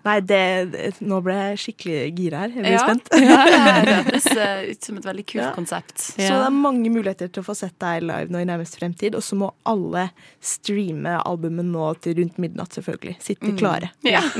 Nei, 0.00 0.14
det, 0.24 0.36
det 0.72 0.94
Nå 1.04 1.18
ble 1.20 1.34
jeg 1.34 1.58
skikkelig 1.60 1.96
gira 2.16 2.38
her. 2.40 2.48
Jeg 2.56 2.62
blir 2.64 2.72
Ja. 2.72 2.84
spent. 2.86 3.10
Ja, 3.20 3.44
det 3.84 3.96
hørtes 3.98 4.26
eh, 4.32 4.62
ut 4.70 4.86
som 4.86 4.96
et 4.96 5.04
veldig 5.04 5.24
kult 5.26 5.42
Ja. 5.44 5.50
konsept. 5.52 5.98
Så 6.14 6.16
det 6.16 6.30
er 6.46 6.54
mange 6.56 6.88
muligheter 6.88 7.28
til 7.28 7.42
å 7.42 7.44
få 7.50 7.54
sett 7.58 7.76
deg 7.82 8.06
live 8.08 8.32
nå 8.32 8.40
i 8.40 8.46
nærmeste 8.48 8.80
fremtid. 8.80 9.12
Og 9.18 9.22
så 9.26 9.36
må 9.36 9.50
alle 9.68 10.06
streame 10.40 11.18
albumet 11.20 11.68
nå 11.68 11.90
til 12.00 12.16
rundt 12.22 12.38
midnatt, 12.40 12.72
selvfølgelig. 12.78 13.18
Sitte 13.20 13.52
klare. 13.60 13.90
Ja. 14.08 14.22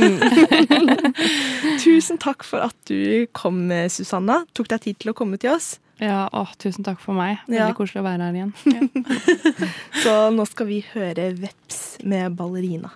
Tusen 1.85 2.19
takk 2.21 2.45
for 2.47 2.63
at 2.65 2.77
du 2.89 3.27
kom, 3.37 3.69
Susanna. 3.93 4.43
Tok 4.57 4.69
deg 4.73 4.85
tid 4.89 5.01
til 5.03 5.13
å 5.13 5.17
komme 5.17 5.39
til 5.41 5.55
oss. 5.57 5.75
Ja, 6.01 6.29
å, 6.33 6.47
tusen 6.61 6.85
takk 6.87 7.01
for 7.03 7.13
meg. 7.17 7.39
Veldig 7.47 7.61
Ja. 7.61 7.75
koselig 7.77 8.01
å 8.01 8.07
være 8.07 8.25
her 8.25 8.35
igjen. 8.39 8.53
Så 10.03 10.15
nå 10.33 10.47
skal 10.49 10.67
vi 10.71 10.81
høre 10.95 11.27
Veps 11.37 11.99
med 12.09 12.37
ballerina. 12.39 12.91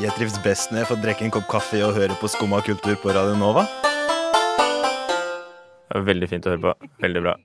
Jeg 0.00 0.10
trives 0.18 0.36
best 0.44 0.72
når 0.72 0.82
jeg 0.82 0.88
får 0.90 1.02
drikke 1.04 1.24
en 1.28 1.34
kopp 1.36 1.48
kaffe 1.52 1.80
og 1.86 1.94
høre 1.96 2.16
på 2.20 2.28
Skumma 2.32 2.58
kultur 2.66 2.96
på 3.00 3.12
Radio 3.14 3.36
Nova. 3.38 3.66
Det 5.84 6.00
var 6.00 6.08
Veldig 6.08 6.28
fint 6.32 6.46
å 6.48 6.54
høre 6.54 6.64
på. 6.64 6.72
Veldig 7.04 7.22
bra. 7.24 7.36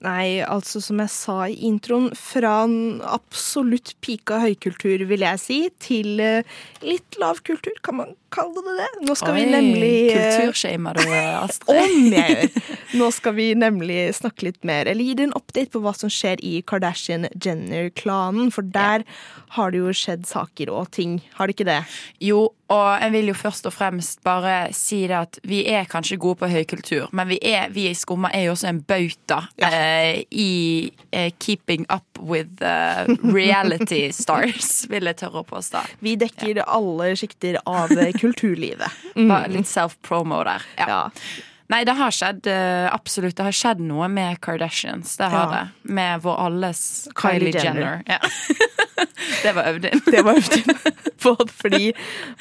Nei, 0.00 0.40
altså 0.40 0.80
som 0.80 0.96
jeg 1.02 1.12
sa 1.12 1.34
i 1.52 1.58
introen, 1.68 2.06
fra 2.16 2.62
en 2.64 3.02
absolutt 3.04 3.90
pika 4.00 4.38
høykultur, 4.40 5.02
vil 5.10 5.20
jeg 5.26 5.40
si, 5.42 5.58
til 5.82 6.22
eh, 6.24 6.54
litt 6.80 7.18
lavkultur, 7.20 7.76
kan 7.84 7.98
man 7.98 8.14
kalle 8.32 8.62
det 8.66 8.76
det? 8.78 8.88
Nå 9.08 9.16
skal 9.18 9.36
vi 9.36 9.46
nemlig 9.50 9.94
eh, 10.14 10.36
Kulturshamer 10.38 10.98
du, 10.98 11.04
Astrid? 11.44 11.74
Om 11.74 12.14
jeg 12.14 12.36
gjør! 12.36 12.76
Nå 13.00 13.10
skal 13.14 13.36
vi 13.36 13.48
nemlig 13.58 13.98
snakke 14.18 14.48
litt 14.48 14.64
mer, 14.66 14.88
eller 14.90 15.06
gi 15.06 15.16
deg 15.18 15.28
en 15.28 15.36
update 15.38 15.70
på 15.74 15.82
hva 15.84 15.92
som 15.96 16.10
skjer 16.10 16.42
i 16.46 16.56
Kardashian-Jenner-klanen, 16.66 18.50
for 18.54 18.66
der 18.66 19.04
har 19.56 19.70
det 19.70 19.82
jo 19.82 19.92
skjedd 19.94 20.26
saker 20.30 20.72
og 20.74 20.90
ting, 20.94 21.20
har 21.38 21.46
det 21.46 21.58
ikke 21.58 21.68
det? 21.68 21.82
Jo, 22.22 22.48
og 22.70 23.02
jeg 23.02 23.12
vil 23.16 23.30
jo 23.32 23.34
først 23.34 23.66
og 23.66 23.74
fremst 23.74 24.20
bare 24.26 24.56
si 24.76 25.02
det 25.10 25.16
at 25.18 25.38
vi 25.46 25.64
er 25.70 25.88
kanskje 25.90 26.18
gode 26.22 26.38
på 26.42 26.50
høykultur, 26.50 27.08
men 27.16 27.30
vi, 27.30 27.40
er, 27.42 27.70
vi 27.74 27.88
i 27.90 27.96
Skumma 27.98 28.30
er 28.34 28.46
jo 28.46 28.54
også 28.54 28.70
en 28.70 28.82
bauta 28.86 29.40
eh, 29.66 30.22
i 30.30 30.50
eh, 31.10 31.32
keeping 31.42 31.86
up 31.90 32.20
with 32.20 32.62
eh, 32.62 33.10
reality 33.26 34.04
stars, 34.22 34.84
vil 34.90 35.10
jeg 35.10 35.18
tørre 35.22 35.42
å 35.42 35.48
påstå. 35.48 35.82
Vi 36.04 36.14
dekker 36.20 36.62
alle 36.66 37.10
sjikter 37.18 37.58
av 37.66 37.90
eh, 37.96 38.12
kulturlivet. 38.20 39.00
Bare 39.16 39.48
litt 39.52 39.68
self-promo 39.70 40.42
der. 40.46 40.66
Ja. 40.78 40.88
Ja. 40.88 41.00
Nei, 41.70 41.84
det 41.86 41.92
har 41.94 42.10
skjedd 42.10 42.48
eh, 42.50 42.88
absolutt. 42.90 43.36
Det 43.38 43.44
har 43.46 43.54
skjedd 43.54 43.78
noe 43.86 44.08
med 44.10 44.40
Kardashians. 44.42 45.12
Det 45.20 45.28
har 45.30 45.44
Ja. 45.44 45.50
det. 45.60 45.92
Med 45.94 46.22
vår 46.24 46.40
alles 46.48 46.80
Kylie 47.14 47.52
Kylie, 47.52 47.62
Jenner. 47.62 48.02
Jenner. 48.02 48.02
Ja. 48.10 48.18
det 49.44 49.52
var 49.54 49.68
øvd 49.70 49.86
inn. 49.92 50.02
Det 50.10 50.24
var 50.26 50.40
øvd 50.40 50.56
inn. 50.58 50.80
Både 51.22 51.46
fordi 51.54 51.92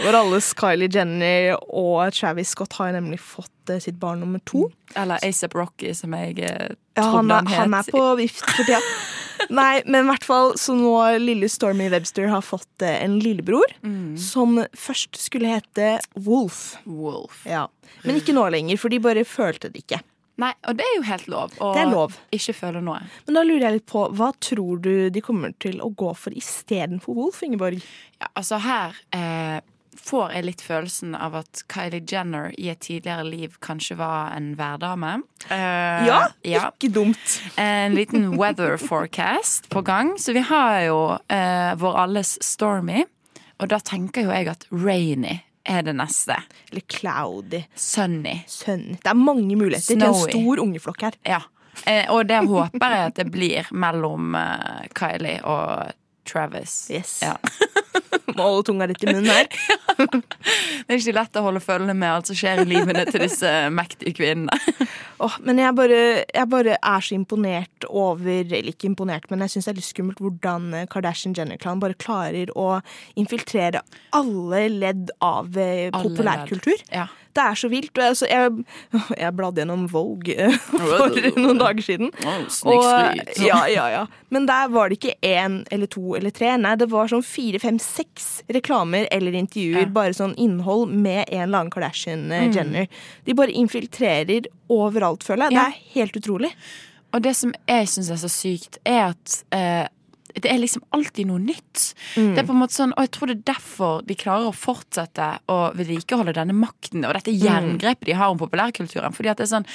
vår 0.02 0.18
alles 0.24 0.50
Kylie 0.58 0.90
Jenner 0.90 1.60
og 1.70 2.10
Travis 2.18 2.56
Scott 2.56 2.74
har 2.80 2.96
nemlig 2.98 3.20
fått 3.22 3.54
eh, 3.70 3.80
sitt 3.84 4.00
barn 4.02 4.20
nummer 4.24 4.40
to. 4.46 4.68
Eller 4.96 5.20
ASAP 5.26 5.56
Rocky, 5.56 5.94
som 5.94 6.14
jeg 6.18 6.36
trodde 6.40 6.76
Ja, 7.00 7.04
han, 7.14 7.32
er, 7.32 7.36
han 7.36 7.48
het. 7.48 7.58
han 7.60 7.74
er 7.80 7.90
på 7.94 8.04
vift 8.20 8.44
for 8.46 8.64
tida. 8.68 8.80
Nei, 9.56 9.82
men 9.88 10.04
i 10.04 10.10
hvert 10.10 10.26
fall 10.28 10.50
så 10.60 10.74
nå 10.76 10.92
lille 11.24 11.48
Stormy 11.50 11.88
Webster 11.94 12.28
har 12.28 12.42
fått 12.44 12.84
eh, 12.84 12.98
en 13.06 13.20
lillebror 13.24 13.72
Mm. 13.82 14.18
som 14.20 14.58
først 14.76 15.16
skulle 15.16 15.48
hete 15.54 16.00
Wolf. 16.26 16.76
Wolf. 16.86 17.46
Ja. 17.48 17.68
Men 18.04 18.20
ikke 18.20 18.36
nå 18.36 18.44
lenger, 18.52 18.78
for 18.78 18.92
de 18.92 19.00
bare 19.00 19.24
følte 19.26 19.72
det 19.72 19.86
ikke. 19.86 20.02
Nei, 20.40 20.54
og 20.68 20.76
det 20.80 20.86
er 20.88 20.94
jo 20.98 21.02
helt 21.08 21.26
lov 21.32 21.56
å 21.60 21.70
Det 21.76 21.82
er 21.82 21.90
lov. 21.92 22.14
ikke 22.36 22.54
føle 22.56 22.80
noe. 22.84 23.00
Men 23.28 23.36
da 23.36 23.42
lurer 23.44 23.66
jeg 23.70 23.74
litt 23.80 23.88
på, 23.92 24.06
hva 24.16 24.30
tror 24.40 24.80
du 24.84 25.10
de 25.12 25.22
kommer 25.24 25.52
til 25.60 25.82
å 25.84 25.90
gå 26.00 26.14
for 26.16 26.32
istedenfor 26.36 27.16
Wolf, 27.18 27.42
Ingeborg? 27.44 27.82
Ja, 28.22 28.28
altså 28.40 28.60
her 28.64 28.96
eh, 29.16 29.60
får 30.10 30.32
jeg 30.36 30.46
litt 30.48 30.62
følelsen 30.66 31.14
av 31.16 31.36
at 31.40 31.62
Kylie 31.72 32.02
Jenner 32.10 32.50
i 32.58 32.70
et 32.74 32.80
tidligere 32.86 33.24
liv 33.28 33.58
kanskje 33.64 33.98
var 34.00 34.32
en 34.38 34.52
værdame. 34.60 35.12
Eh, 35.50 36.06
Ja, 36.10 36.20
ja. 36.44 36.70
ikke 36.74 36.90
dumt. 36.96 37.36
En 37.58 37.96
liten 37.98 38.32
weather 38.40 38.78
forecast 38.82 39.70
på 39.70 39.82
gang. 39.86 40.16
Så 40.20 40.34
vi 40.34 40.42
har 40.50 40.80
jo 40.88 40.98
eh, 41.30 41.76
vår 41.78 42.00
alles 42.08 42.36
Stormy, 42.46 43.06
og 43.60 43.70
da 43.70 43.80
tenker 43.84 44.26
jo 44.28 44.34
jeg 44.34 44.48
at 44.54 44.66
rainy 44.72 45.40
er 45.70 45.84
det 45.86 45.94
neste. 46.00 46.40
Eller 46.72 46.82
Cloudy. 46.90 47.64
Sunny. 47.76 48.40
Sunny. 48.50 48.96
Det 49.04 49.12
er 49.12 49.18
mange 49.20 49.56
muligheter 49.60 49.94
til 50.00 50.02
en 50.08 50.16
stor 50.24 50.62
ungeflokk 50.64 51.02
her. 51.10 51.18
Ja. 51.28 51.42
Eh, 51.86 52.10
og 52.12 52.26
det 52.28 52.40
håper 52.50 52.96
jeg 52.96 53.12
at 53.12 53.20
det 53.20 53.28
blir 53.32 53.68
mellom 53.72 54.34
eh, 54.36 54.88
Kylie 54.98 55.38
og 55.46 55.92
Travis. 56.26 56.88
Yes. 56.94 57.20
Ja. 57.24 57.36
Må 58.38 58.46
holde 58.46 58.66
tunga 58.70 58.88
litt 58.90 59.04
i 59.04 59.12
munnen 59.12 59.30
her. 59.32 59.50
Det 60.90 60.96
er 60.96 61.02
ikke 61.02 61.16
lett 61.18 61.38
å 61.38 61.44
holde 61.46 61.62
følge 61.62 61.94
med 61.94 62.10
alt 62.10 62.30
som 62.30 62.38
skjer 62.40 62.64
i 62.64 62.68
livene 62.70 63.04
til 63.10 63.22
disse 63.26 63.50
mektige 63.76 64.16
kvinnene. 64.18 64.56
Åh, 65.26 65.36
men 65.46 65.60
jeg 65.60 65.76
bare, 65.76 66.02
jeg 66.24 66.50
bare 66.50 66.78
er 66.78 67.04
så 67.04 67.16
imponert 67.18 67.86
over 67.90 68.40
Eller 68.40 68.72
ikke 68.72 68.88
imponert, 68.88 69.28
men 69.30 69.44
jeg 69.44 69.54
syns 69.54 69.68
det 69.68 69.74
er 69.74 69.80
litt 69.82 69.90
skummelt 69.90 70.22
hvordan 70.24 70.70
Kardashian-Jenner-klanen 70.92 71.84
bare 71.84 71.98
klarer 72.00 72.54
å 72.56 72.70
infiltrere 73.20 73.84
alle 74.16 74.64
ledd 74.72 75.12
av 75.26 75.58
eh, 75.60 75.90
populærkultur. 75.94 76.80
Ja. 76.94 77.10
Det 77.40 77.46
er 77.46 77.60
så 77.62 77.70
vilt. 77.72 77.96
Jeg, 77.96 78.18
jeg, 78.28 79.04
jeg 79.16 79.34
bladde 79.38 79.62
gjennom 79.64 79.86
Vogue 79.92 80.36
eh, 80.36 80.56
for 80.68 81.16
noen 81.40 81.60
dager 81.62 81.86
siden. 81.86 82.10
Og, 82.68 82.84
ja, 83.40 83.62
ja, 83.72 83.86
ja. 83.94 84.02
Men 84.34 84.46
der 84.50 84.68
var 84.74 84.92
det 84.92 85.00
ikke 85.00 85.16
én 85.26 85.62
eller 85.72 85.90
to 85.90 86.18
eller 86.20 86.34
tre. 86.36 86.52
Nei, 86.60 86.76
det 86.82 86.90
var 86.92 87.08
sånn 87.12 87.24
fire, 87.26 87.62
fem, 87.64 87.80
seks 87.82 88.28
reklamer 88.52 89.08
eller 89.16 89.38
intervjuer. 89.40 89.88
Bare 89.96 90.14
sånn 90.18 90.36
innhold 90.42 90.92
med 90.92 91.24
en 91.30 91.46
eller 91.48 91.64
annen 91.64 91.72
Kardashian-Jenner. 91.74 92.90
De 93.26 93.38
bare 93.40 93.56
infiltrerer 93.56 94.50
overalt, 94.70 95.24
føler 95.26 95.48
jeg. 95.50 95.56
Det 95.56 95.64
er 95.64 95.96
helt 95.96 96.20
utrolig. 96.20 96.52
Og 97.16 97.24
det 97.26 97.32
som 97.40 97.56
jeg 97.66 97.88
syns 97.90 98.12
er 98.14 98.20
så 98.22 98.30
sykt, 98.30 98.78
er 98.86 99.08
at 99.14 99.40
eh, 99.56 99.88
det 100.36 100.46
er 100.52 100.60
liksom 100.62 100.84
alltid 100.94 101.28
noe 101.28 101.40
nytt. 101.40 101.94
Mm. 102.16 102.36
Det 102.36 102.44
er 102.44 102.48
på 102.48 102.54
en 102.54 102.60
måte 102.62 102.76
sånn, 102.78 102.94
Og 102.98 103.04
jeg 103.06 103.12
tror 103.12 103.28
det 103.28 103.38
er 103.38 103.54
derfor 103.54 104.02
de 104.06 104.16
klarer 104.16 104.50
å 104.50 104.54
fortsette 104.56 105.40
å 105.50 105.74
vedlikeholde 105.76 106.34
denne 106.34 106.54
makten 106.54 107.06
og 107.06 107.14
dette 107.14 107.32
Mm. 107.34 107.42
jerngrepet 107.42 108.06
de 108.06 108.14
har 108.14 108.30
om 108.30 108.38
populærkulturen. 108.38 109.14
Fordi 109.14 109.30
at 109.30 109.38
det 109.38 109.48
er 109.48 109.56
sånn 109.58 109.66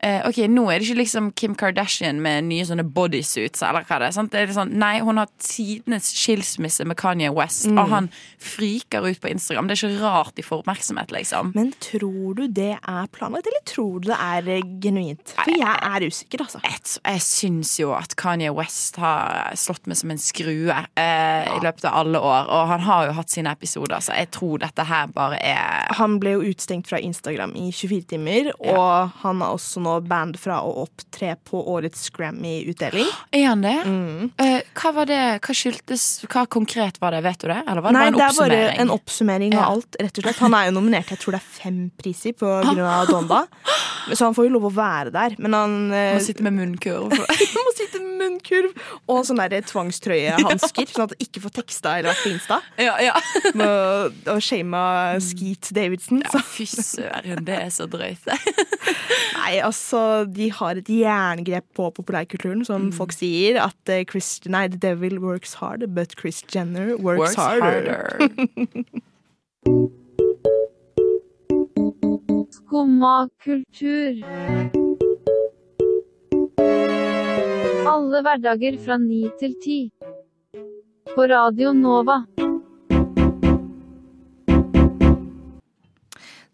eh, 0.00 0.22
Ok, 0.28 0.36
nå 0.48 0.70
er 0.72 0.78
det 0.78 0.86
ikke 0.88 0.98
liksom 1.02 1.32
Kim 1.34 1.54
Kardashian 1.54 2.20
med 2.22 2.44
nye 2.44 2.64
sånne 2.64 2.84
bodysuits, 2.86 3.62
eller 3.66 3.82
hva 3.84 3.98
det 3.98 4.06
er. 4.08 4.12
Sant? 4.12 4.30
Det 4.30 4.40
er 4.48 4.52
sånn, 4.54 4.72
nei, 4.78 5.00
hun 5.00 5.16
har 5.18 5.26
tidenes 5.42 6.12
skilsmisse 6.14 6.86
med 6.86 6.96
Kanye 6.96 7.32
West, 7.34 7.66
Mm. 7.66 7.78
og 7.82 7.88
han 7.90 8.10
friker 8.38 9.04
ut 9.08 9.20
på 9.20 9.28
Instagram. 9.30 9.66
Det 9.68 9.76
er 9.82 9.88
ikke 9.88 10.00
rart 10.02 10.34
de 10.38 10.42
får 10.46 10.62
oppmerksomhet, 10.62 11.10
liksom. 11.14 11.52
Men 11.54 11.72
tror 11.82 12.34
du 12.38 12.46
det 12.48 12.78
er 12.78 13.06
planlagt, 13.12 13.46
eller 13.50 13.64
tror 13.66 14.00
du 14.00 14.08
det 14.12 14.18
er 14.18 14.48
eh, 14.56 14.62
genuint? 14.80 15.34
For 15.34 15.50
jeg 15.50 15.78
er 15.82 16.06
usikker, 16.06 16.44
altså. 16.46 16.62
jeg, 16.62 16.78
jeg 17.04 17.20
syns 17.26 17.74
jo 17.80 17.92
at 17.98 18.14
Kanye 18.16 18.52
West 18.54 18.96
har 19.02 19.50
slått 19.58 19.86
meg 19.90 19.97
som 19.98 20.12
en 20.12 20.20
skrue 20.22 20.74
eh, 20.74 21.48
i 21.50 21.58
løpet 21.64 21.86
av 21.88 21.98
alle 22.02 22.20
år. 22.20 22.48
Og 22.54 22.72
han 22.72 22.84
har 22.86 23.08
jo 23.08 23.16
hatt 23.18 23.32
sine 23.32 23.52
episoder, 23.54 23.98
så 24.04 24.16
jeg 24.16 24.30
tror 24.34 24.62
dette 24.62 24.86
her 24.88 25.10
bare 25.14 25.38
er 25.42 25.92
Han 25.98 26.18
ble 26.22 26.36
jo 26.36 26.44
utstengt 26.50 26.88
fra 26.90 27.00
Instagram 27.02 27.54
i 27.58 27.68
24 27.72 28.08
timer, 28.14 28.50
og 28.58 29.14
han 29.22 29.42
er 29.42 29.54
også 29.56 29.82
nå 29.84 29.98
band 30.08 30.38
fra 30.40 30.60
å 30.64 30.74
opptre 30.84 31.34
på 31.48 31.60
årets 31.74 32.08
Grammy-utdeling. 32.14 33.08
Er 33.34 33.46
han 33.50 33.64
det? 33.64 33.76
Mm. 33.86 34.30
Eh, 34.40 34.60
hva 34.78 34.94
var 35.00 35.10
det? 35.10 35.22
Hva 35.44 35.54
skyldtes 35.56 36.06
Hva 36.28 36.44
konkret 36.50 37.00
var 37.02 37.16
det? 37.16 37.22
Vet 37.26 37.42
du 37.42 37.48
det? 37.50 37.60
Eller 37.66 37.84
var 37.84 37.94
det 37.94 37.98
Nei, 37.98 38.08
bare 38.08 38.12
en 38.12 38.18
det 38.18 38.26
er 38.28 38.40
bare 38.42 38.82
en 38.84 38.92
oppsummering 38.94 39.56
av 39.58 39.64
alt, 39.74 39.98
rett 40.00 40.20
og 40.20 40.26
slett. 40.26 40.42
Han 40.44 40.58
er 40.58 40.68
jo 40.68 40.76
nominert 40.78 41.14
jeg 41.14 41.22
tror 41.22 41.38
det 41.38 41.42
er 41.42 41.56
fem 41.58 41.80
priser 41.98 42.36
på 42.38 42.58
grunn 42.72 42.84
av 42.86 43.08
Donda. 43.10 43.44
Så 44.14 44.28
han 44.28 44.34
får 44.36 44.48
jo 44.48 44.52
lov 44.56 44.68
å 44.68 44.72
være 44.74 45.12
der. 45.14 45.34
Men 45.42 45.56
han 45.56 45.76
eh, 45.92 46.14
Må 46.16 46.22
sitte 46.24 46.44
med 46.46 46.56
munnkurv. 46.56 47.12
må 47.66 47.74
sitte 47.76 48.00
med 48.02 48.22
munnkurv 48.22 48.72
og 49.08 49.20
sånn 49.28 49.40
der 49.42 49.62
tvangstrøyehansker, 49.68 50.88
sånn 50.92 51.06
at 51.08 51.14
han 51.14 51.24
ikke 51.26 51.42
får 51.44 51.54
teksta 51.60 51.96
eller 51.98 52.12
vært 52.12 52.24
på 52.24 52.32
Insta. 52.32 52.60
ja, 52.80 52.94
ja. 53.02 53.14
Med 53.58 53.66
å, 53.68 54.08
å 54.34 54.38
shame 54.42 54.82
Skeet 55.24 55.70
Davidson. 55.76 56.22
ja 56.24 56.42
fy 56.44 56.66
søren, 56.70 57.44
det 57.46 57.58
er 57.66 57.70
så 57.74 57.86
drøyt. 57.90 58.26
nei, 59.38 59.58
altså, 59.64 60.24
de 60.28 60.50
har 60.54 60.80
et 60.80 60.90
jerngrep 60.92 61.66
på 61.76 61.90
populærkulturen, 61.98 62.64
som 62.68 62.90
folk 62.94 63.14
sier. 63.16 63.60
At 63.64 63.92
eh, 63.92 64.04
Chris, 64.08 64.36
nei, 64.48 64.66
the 64.72 64.80
devil 64.80 65.18
works 65.22 65.56
hard, 65.62 65.86
but 65.94 66.16
Chris 66.18 66.42
Jenner 66.52 66.96
works, 66.96 67.36
Works 67.36 67.40
harder. 67.40 68.18
harder. 68.18 69.88
Skumma 72.78 73.28
kultur. 73.44 74.22
Alle 77.92 78.20
hverdager 78.22 78.78
fra 78.84 78.98
ni 79.02 79.24
til 79.40 79.56
ti. 79.64 79.78
På 81.16 81.26
Radio 81.26 81.72
Nova. 81.74 82.20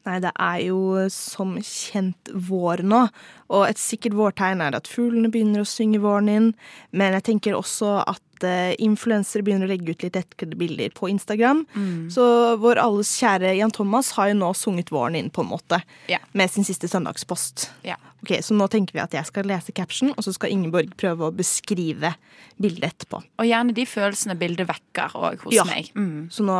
Nei, 0.04 0.18
det 0.20 0.34
er 0.36 0.58
jo 0.66 1.06
som 1.12 1.54
kjent 1.64 2.28
vår 2.48 2.82
nå, 2.84 3.06
og 3.54 3.62
et 3.64 3.80
sikkert 3.80 4.16
vårtegn 4.18 4.60
er 4.60 4.76
at 4.76 4.88
fuglene 4.90 5.30
begynner 5.32 5.62
å 5.62 5.68
synge 5.68 6.02
våren 6.02 6.28
inn, 6.28 6.48
men 6.92 7.16
jeg 7.16 7.24
tenker 7.30 7.56
også 7.56 7.96
at 8.02 8.44
uh, 8.44 8.74
influensere 8.84 9.44
begynner 9.46 9.64
å 9.64 9.72
legge 9.72 9.94
ut 9.94 10.04
litt 10.04 10.18
etterkledde 10.20 10.58
bilder 10.60 10.92
på 10.96 11.08
Instagram. 11.08 11.64
Mm. 11.72 12.10
Så 12.12 12.24
vår 12.60 12.82
alles 12.82 13.14
kjære 13.16 13.54
Jan 13.56 13.72
Thomas 13.72 14.12
har 14.18 14.28
jo 14.28 14.38
nå 14.42 14.50
sunget 14.58 14.92
våren 14.92 15.16
inn, 15.20 15.30
på 15.32 15.44
en 15.44 15.52
måte, 15.54 15.80
yeah. 16.10 16.24
med 16.36 16.52
sin 16.52 16.68
siste 16.68 16.90
søndagspost. 16.90 17.70
Yeah. 17.86 18.00
Ok, 18.24 18.36
Så 18.44 18.56
nå 18.56 18.68
tenker 18.72 18.96
vi 18.96 19.04
at 19.04 19.16
jeg 19.16 19.28
skal 19.28 19.48
lese 19.48 19.72
caption, 19.76 20.12
og 20.12 20.24
så 20.24 20.32
skal 20.36 20.52
Ingeborg 20.52 20.92
prøve 21.00 21.28
å 21.28 21.34
beskrive 21.34 22.14
bildet 22.60 22.90
etterpå. 22.92 23.20
Og 23.40 23.48
gjerne 23.48 23.76
de 23.76 23.84
følelsene 23.88 24.36
bildet 24.40 24.68
vekker 24.68 25.16
òg 25.16 25.44
hos 25.44 25.56
Ja. 25.56 25.64
meg. 25.68 25.88
Mm. 25.96 26.28
Så 26.32 26.44
nå 26.44 26.58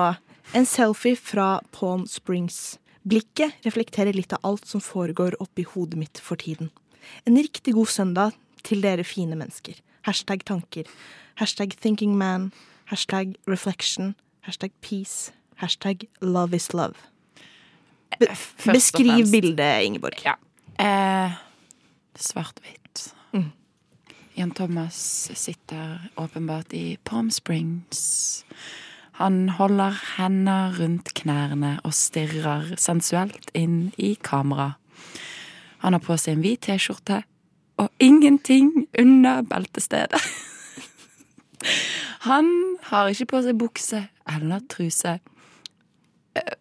en 0.53 0.67
selfie 0.69 1.17
fra 1.17 1.61
Pawn 1.73 2.07
Springs. 2.07 2.79
Blikket 3.05 3.67
reflekterer 3.67 4.17
litt 4.17 4.33
av 4.33 4.41
alt 4.49 4.67
som 4.67 4.81
foregår 4.81 5.37
oppi 5.45 5.67
hodet 5.69 5.99
mitt 6.01 6.21
for 6.25 6.41
tiden. 6.41 6.71
En 7.29 7.37
riktig 7.37 7.75
god 7.77 7.91
søndag 7.93 8.37
til 8.65 8.81
dere 8.85 9.05
fine 9.05 9.37
mennesker. 9.37 9.77
Hashtag 10.09 10.45
tanker. 10.49 10.89
Hashtag 11.37 11.77
thinking 11.81 12.17
man. 12.17 12.53
Hashtag 12.89 13.37
reflection. 13.47 14.15
Hashtag 14.49 14.73
peace. 14.81 15.33
Hashtag 15.61 16.09
love 16.21 16.57
is 16.57 16.73
love. 16.73 16.97
Be 18.19 18.29
og 18.31 18.73
beskriv 18.73 19.27
bildet, 19.33 19.83
Ingeborg. 19.83 20.25
Ja. 20.25 20.35
Eh, 20.79 21.33
Svart-hvitt. 22.17 23.15
Mm. 23.33 23.51
Jan 24.37 24.51
Thomas 24.51 25.31
sitter 25.35 26.11
åpenbart 26.17 26.73
i 26.73 26.97
Palm 27.05 27.31
Springs. 27.31 28.45
Han 29.21 29.49
holder 29.49 29.95
hender 30.17 30.75
rundt 30.81 31.13
knærne 31.15 31.77
og 31.85 31.95
stirrer 31.95 32.73
sensuelt 32.81 33.53
inn 33.55 33.93
i 33.97 34.17
kamera. 34.19 34.73
Han 35.85 35.95
har 35.95 36.03
på 36.03 36.17
seg 36.19 36.35
en 36.35 36.43
hvit 36.43 36.65
T-skjorte 36.67 37.21
og 37.79 37.93
ingenting 38.03 38.89
under 38.99 39.45
beltestedet. 39.47 40.19
Han 42.29 42.49
har 42.91 43.13
ikke 43.13 43.29
på 43.35 43.43
seg 43.45 43.59
bukse 43.61 44.01
eller 44.35 44.65
truse. 44.73 45.19
Eh, 46.35 46.55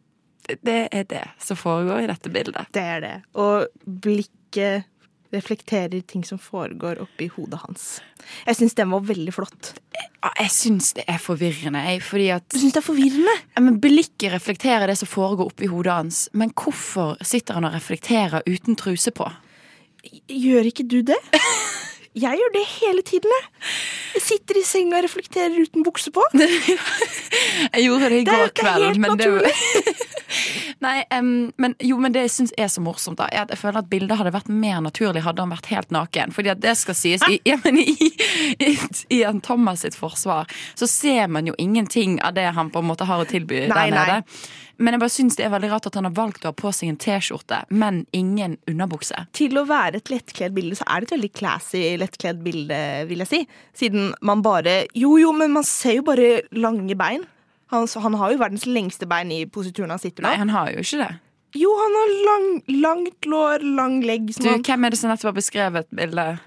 Det 0.63 0.89
er 0.91 1.03
det 1.07 1.23
som 1.39 1.55
foregår 1.57 2.03
i 2.03 2.07
dette 2.11 2.29
bildet. 2.29 2.67
Det 2.75 2.83
er 2.83 2.99
det. 2.99 3.15
Og 3.33 3.65
blikket 3.87 4.83
reflekterer 5.33 6.03
ting 6.07 6.23
som 6.27 6.39
foregår 6.41 7.01
oppi 7.03 7.27
hodet 7.35 7.59
hans. 7.63 7.87
Jeg 8.47 8.59
syns 8.59 8.75
den 8.77 8.91
var 8.93 9.03
veldig 9.07 9.33
flott. 9.35 9.73
Jeg 10.23 10.51
syns 10.53 10.93
det 10.97 11.05
er 11.11 11.19
forvirrende, 11.19 11.81
jeg, 11.83 12.01
fordi 12.05 12.29
at 12.35 12.45
Du 12.53 12.59
syns 12.61 12.75
det 12.75 12.81
er 12.83 12.87
forvirrende? 12.87 13.35
Men 13.59 13.79
Blikket 13.83 14.31
reflekterer 14.35 14.87
det 14.87 14.97
som 15.01 15.09
foregår 15.11 15.51
oppi 15.51 15.69
hodet 15.71 15.97
hans. 15.97 16.27
Men 16.33 16.53
hvorfor 16.55 17.17
sitter 17.25 17.59
han 17.59 17.67
og 17.67 17.75
reflekterer 17.75 18.45
uten 18.47 18.79
truse 18.79 19.11
på? 19.11 19.27
Gjør 20.31 20.69
ikke 20.71 20.87
du 20.87 21.01
det? 21.07 21.19
Jeg 22.13 22.37
gjør 22.37 22.51
det 22.53 22.63
hele 22.69 23.01
tiden, 23.01 23.31
jeg. 23.33 23.45
Jeg 24.13 24.21
sitter 24.21 24.57
i 24.59 24.61
senga 24.67 24.99
og 24.99 25.05
reflekterer 25.07 25.55
uten 25.57 25.85
bukse 25.85 26.11
på. 26.13 26.21
Jeg 27.73 27.85
gjorde 27.87 28.09
det 28.13 28.19
i 28.21 28.27
går 28.27 28.51
kveld 28.53 28.85
det 28.85 29.01
men 29.01 29.17
det 29.17 29.29
Nei, 30.83 31.03
um, 31.15 31.51
men 31.61 31.75
jo, 31.79 31.97
men 32.01 32.13
det 32.15 32.25
jeg 32.25 32.33
syns 32.33 32.53
er 32.59 32.67
så 32.71 32.81
morsomt, 32.83 33.19
da, 33.21 33.29
er 33.31 33.45
at 33.45 33.53
jeg 33.53 33.61
føler 33.61 33.79
at 33.83 33.91
bildet 33.91 34.19
hadde 34.19 34.33
vært 34.35 34.49
mer 34.51 34.81
naturlig 34.83 35.23
hadde 35.23 35.43
han 35.45 35.53
vært 35.53 35.69
helt 35.71 35.93
naken. 35.95 36.33
Fordi 36.35 36.51
at 36.51 36.63
det 36.63 36.75
skal 36.79 36.97
sies 36.97 37.23
i, 37.29 37.39
ja, 37.47 37.59
i, 37.69 38.09
i, 38.67 38.73
i 39.15 39.21
en 39.27 39.39
Thomas 39.43 39.85
sitt 39.85 39.95
forsvar, 39.95 40.51
så 40.75 40.89
ser 40.89 41.31
man 41.31 41.47
jo 41.47 41.55
ingenting 41.61 42.19
av 42.25 42.35
det 42.35 42.49
han 42.57 42.71
på 42.73 42.83
en 42.83 42.91
måte 42.91 43.07
har 43.07 43.23
å 43.23 43.29
tilby 43.29 43.65
Nei, 43.71 43.87
der 43.89 43.95
nei. 43.95 44.03
nede. 44.03 44.43
Men 44.81 44.95
jeg 44.95 45.03
bare 45.03 45.13
syns 45.13 45.37
det 45.37 45.45
er 45.45 45.51
veldig 45.53 45.69
rart 45.69 45.87
at 45.87 45.97
han 45.99 46.07
har 46.07 46.15
valgt 46.17 46.43
å 46.43 46.49
ha 46.49 46.55
på 46.57 46.71
seg 46.73 46.89
en 46.89 46.97
T-skjorte, 46.99 47.61
men 47.69 48.03
ingen 48.15 48.57
underbukse. 48.69 49.27
Til 49.37 49.59
å 49.61 49.67
være 49.69 50.01
et 50.01 50.11
lettkledd 50.11 50.55
bilde, 50.55 50.79
så 50.79 50.87
er 50.89 51.03
det 51.03 51.11
et 51.11 51.15
veldig 51.15 51.31
classy 51.37 51.83
lettkledd 52.01 52.41
bilde, 52.43 52.79
vil 53.07 53.23
jeg 53.23 53.29
si. 53.29 53.41
Siden 53.83 54.11
man 54.25 54.41
bare 54.45 54.83
Jo, 54.97 55.15
jo, 55.21 55.31
men 55.37 55.53
man 55.53 55.67
ser 55.67 55.99
jo 56.01 56.07
bare 56.09 56.41
lange 56.57 56.97
bein. 56.99 57.23
Han, 57.73 57.87
han 58.05 58.17
har 58.21 58.33
jo 58.33 58.39
verdens 58.41 58.65
lengste 58.69 59.07
bein 59.09 59.31
i 59.33 59.43
posituren 59.49 59.93
han 59.93 60.01
sitter 60.01 60.25
Nei, 60.25 60.35
han 60.37 60.51
har 60.53 60.69
jo 60.73 60.83
ikke 60.83 61.01
det. 61.01 61.11
Jo, 61.57 61.69
han 61.77 61.95
har 61.99 62.11
lang, 62.27 62.47
langt 62.81 63.27
lår, 63.29 63.65
lang 63.77 63.99
legg. 64.05 64.31
Du, 64.33 64.47
han, 64.49 64.63
hvem 64.65 64.87
er 64.87 64.93
det 64.93 64.99
som 65.01 65.11
nettopp 65.11 65.29
har 65.33 65.37
beskrevet 65.37 65.89
bildet? 65.93 66.41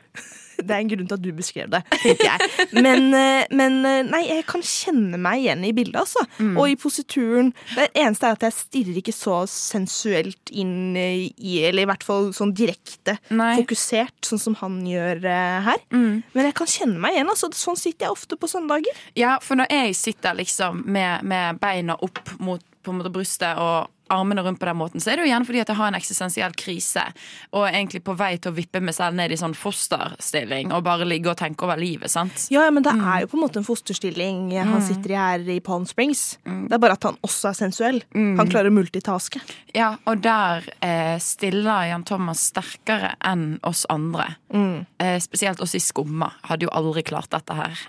Det 0.59 0.73
er 0.73 0.81
en 0.81 0.91
grunn 0.91 1.09
til 1.09 1.17
at 1.17 1.25
du 1.25 1.31
beskrev 1.37 1.71
det, 1.73 1.83
tenker 2.03 2.27
jeg. 2.27 2.67
Men, 2.77 3.09
eh, 3.17 3.47
men 3.57 3.79
eh, 3.89 4.03
nei, 4.07 4.23
jeg 4.29 4.45
kan 4.49 4.65
kjenne 4.65 5.21
meg 5.21 5.43
igjen 5.43 5.65
i 5.67 5.73
bildet, 5.77 5.99
altså. 6.03 6.25
Mm. 6.39 6.55
Og 6.61 6.71
i 6.73 6.77
posituren. 6.81 7.53
Det 7.75 7.89
eneste 7.95 8.29
er 8.29 8.37
at 8.39 8.47
jeg 8.47 8.57
stirrer 8.57 9.01
ikke 9.01 9.15
så 9.15 9.39
sensuelt 9.51 10.53
inn 10.53 10.97
eh, 10.99 11.29
i 11.37 11.57
Eller 11.67 11.87
i 11.87 11.89
hvert 11.89 12.05
fall 12.07 12.31
sånn 12.37 12.55
direkte 12.57 13.17
Nei. 13.35 13.55
fokusert, 13.61 14.17
sånn 14.27 14.43
som 14.43 14.59
han 14.61 14.79
gjør 14.87 15.23
her. 15.67 15.83
Mm. 15.95 16.23
Men 16.35 16.49
jeg 16.49 16.57
kan 16.59 16.71
kjenne 16.71 17.03
meg 17.03 17.17
igjen. 17.17 17.33
altså 17.33 17.51
Sånn 17.57 17.79
sitter 17.79 18.09
jeg 18.09 18.17
ofte 18.17 18.39
på 18.39 18.51
søndager. 18.51 19.05
Ja, 19.19 19.37
for 19.43 19.59
når 19.59 19.71
jeg 19.73 19.97
sitter 19.99 20.37
liksom 20.39 20.85
med, 20.87 21.25
med 21.27 21.61
beina 21.63 21.97
opp 22.05 22.21
mot 22.39 22.63
på 22.87 22.93
en 22.93 23.01
måte 23.01 23.11
brystet 23.11 23.59
og 23.59 23.91
armene 24.13 24.43
rundt 24.47 24.61
på 24.61 24.69
den 24.69 24.79
måten, 24.79 25.03
så 25.03 25.13
er 25.13 25.19
det 25.19 25.27
jo 25.27 25.31
gjerne 25.33 25.49
fordi 25.49 25.63
at 25.63 25.73
jeg 25.73 25.79
har 25.81 25.91
en 25.91 25.99
eksistensiell 25.99 26.57
krise 26.59 27.05
og 27.53 27.67
er 27.67 27.79
egentlig 27.79 28.03
på 28.07 28.15
vei 28.19 28.33
til 28.39 28.53
å 28.53 28.57
vippe 28.57 28.83
meg 28.85 28.97
selv 28.97 29.19
ned 29.19 29.35
i 29.35 29.39
sånn 29.41 29.57
fosterstilling 29.57 30.73
og 30.75 30.85
bare 30.87 31.09
ligge 31.09 31.33
og 31.33 31.39
tenke 31.41 31.67
over 31.67 31.81
livet, 31.81 32.13
sant? 32.13 32.47
Ja, 32.53 32.67
ja, 32.67 32.75
Men 32.75 32.87
det 32.87 32.95
er 32.95 33.25
jo 33.25 33.31
på 33.33 33.39
en 33.39 33.45
måte 33.45 33.61
en 33.63 33.67
fosterstilling 33.67 34.53
han 34.57 34.85
sitter 34.85 35.15
i 35.15 35.19
her 35.19 35.49
i 35.57 35.59
Palm 35.65 35.87
Springs. 35.89 36.39
Det 36.45 36.77
er 36.77 36.83
bare 36.83 36.97
at 36.99 37.07
han 37.09 37.19
også 37.27 37.51
er 37.51 37.59
sensuell. 37.59 38.01
Han 38.15 38.51
klarer 38.51 38.71
å 38.71 38.77
multitaske. 38.77 39.41
Ja, 39.77 39.95
og 40.09 40.23
der 40.25 40.67
eh, 40.85 41.17
stiller 41.23 41.89
Jan 41.91 42.07
Thomas 42.09 42.47
sterkere 42.53 43.15
enn 43.27 43.59
oss 43.67 43.85
andre. 43.93 44.35
Eh, 44.53 45.19
spesielt 45.23 45.61
oss 45.65 45.77
i 45.77 45.83
Skumma 45.83 46.33
hadde 46.47 46.69
jo 46.69 46.75
aldri 46.77 47.05
klart 47.07 47.33
dette 47.35 47.57
her. 47.57 47.87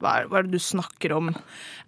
Hva 0.00 0.16
er, 0.20 0.28
hva 0.30 0.40
er 0.40 0.48
det 0.48 0.56
du 0.56 0.62
snakker 0.64 1.12
om? 1.16 1.32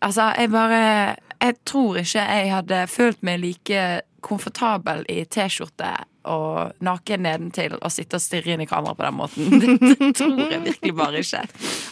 Altså, 0.05 0.31
jeg 0.39 0.53
bare 0.53 1.17
Jeg 1.43 1.59
tror 1.67 1.97
ikke 2.03 2.23
jeg 2.29 2.53
hadde 2.55 2.87
følt 2.93 3.23
meg 3.27 3.41
like 3.43 3.85
komfortabel 4.23 5.03
i 5.11 5.25
T-skjorte 5.27 5.89
og 6.31 6.77
naken 6.87 7.25
nedentil 7.27 7.73
og 7.81 7.91
sitte 7.91 8.15
og 8.15 8.23
stirre 8.23 8.53
inn 8.55 8.61
i 8.63 8.69
kamera 8.71 8.95
på 8.95 9.03
den 9.03 9.17
måten. 9.19 9.65
Det 9.99 10.13
tror 10.15 10.39
jeg 10.53 10.61
virkelig 10.69 10.93
bare 10.95 11.19
ikke. 11.25 11.41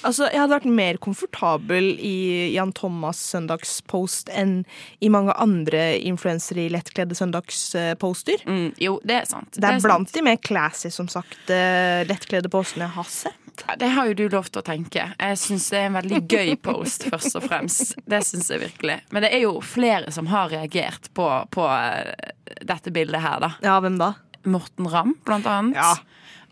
Altså, 0.06 0.28
Jeg 0.30 0.38
hadde 0.38 0.54
vært 0.54 0.68
mer 0.70 1.00
komfortabel 1.02 1.88
i 1.98 2.52
Jan 2.54 2.70
Thomas' 2.78 3.24
søndagspost 3.32 4.30
enn 4.30 4.60
i 5.02 5.10
mange 5.10 5.34
andre 5.34 5.96
influensere 5.98 6.68
i 6.68 6.70
lettkledde 6.70 7.18
søndagsposter. 7.18 8.46
Mm, 8.46 8.70
jo, 8.78 9.00
det 9.02 9.18
er 9.18 9.26
sant. 9.26 9.50
Det 9.58 9.66
er 9.66 9.80
sant. 9.80 9.88
blant 9.88 10.14
de 10.14 10.22
mer 10.30 10.38
classy, 10.38 10.94
som 10.94 11.10
sagt, 11.10 11.50
eh, 11.50 12.06
lettkledde 12.06 12.52
postene 12.54 12.86
jeg 12.86 12.98
har 13.00 13.10
sett. 13.10 13.66
Ja, 13.66 13.74
Det 13.76 13.90
har 13.92 14.06
jo 14.06 14.14
du 14.14 14.28
lov 14.32 14.46
til 14.48 14.62
å 14.62 14.64
tenke. 14.64 15.10
Jeg 15.18 15.36
syns 15.42 15.66
det 15.74 15.82
er 15.82 15.90
en 15.90 15.98
veldig 15.98 16.09
gøy 16.18 16.54
post, 16.62 17.06
først 17.12 17.36
og 17.38 17.46
fremst. 17.46 17.94
Det 18.10 18.22
syns 18.26 18.50
jeg 18.50 18.62
virkelig. 18.64 18.98
Men 19.14 19.24
det 19.24 19.32
er 19.36 19.44
jo 19.44 19.58
flere 19.64 20.12
som 20.14 20.28
har 20.30 20.50
reagert 20.52 21.10
på, 21.16 21.26
på 21.54 21.66
eh, 21.70 22.32
dette 22.66 22.92
bildet 22.94 23.22
her, 23.24 23.38
da. 23.42 23.52
Ja, 23.64 23.78
hvem 23.84 23.98
da? 24.00 24.14
Morten 24.48 24.88
Ramm, 24.90 25.14
blant 25.26 25.48
annet. 25.50 25.78
Ja. 25.78 25.94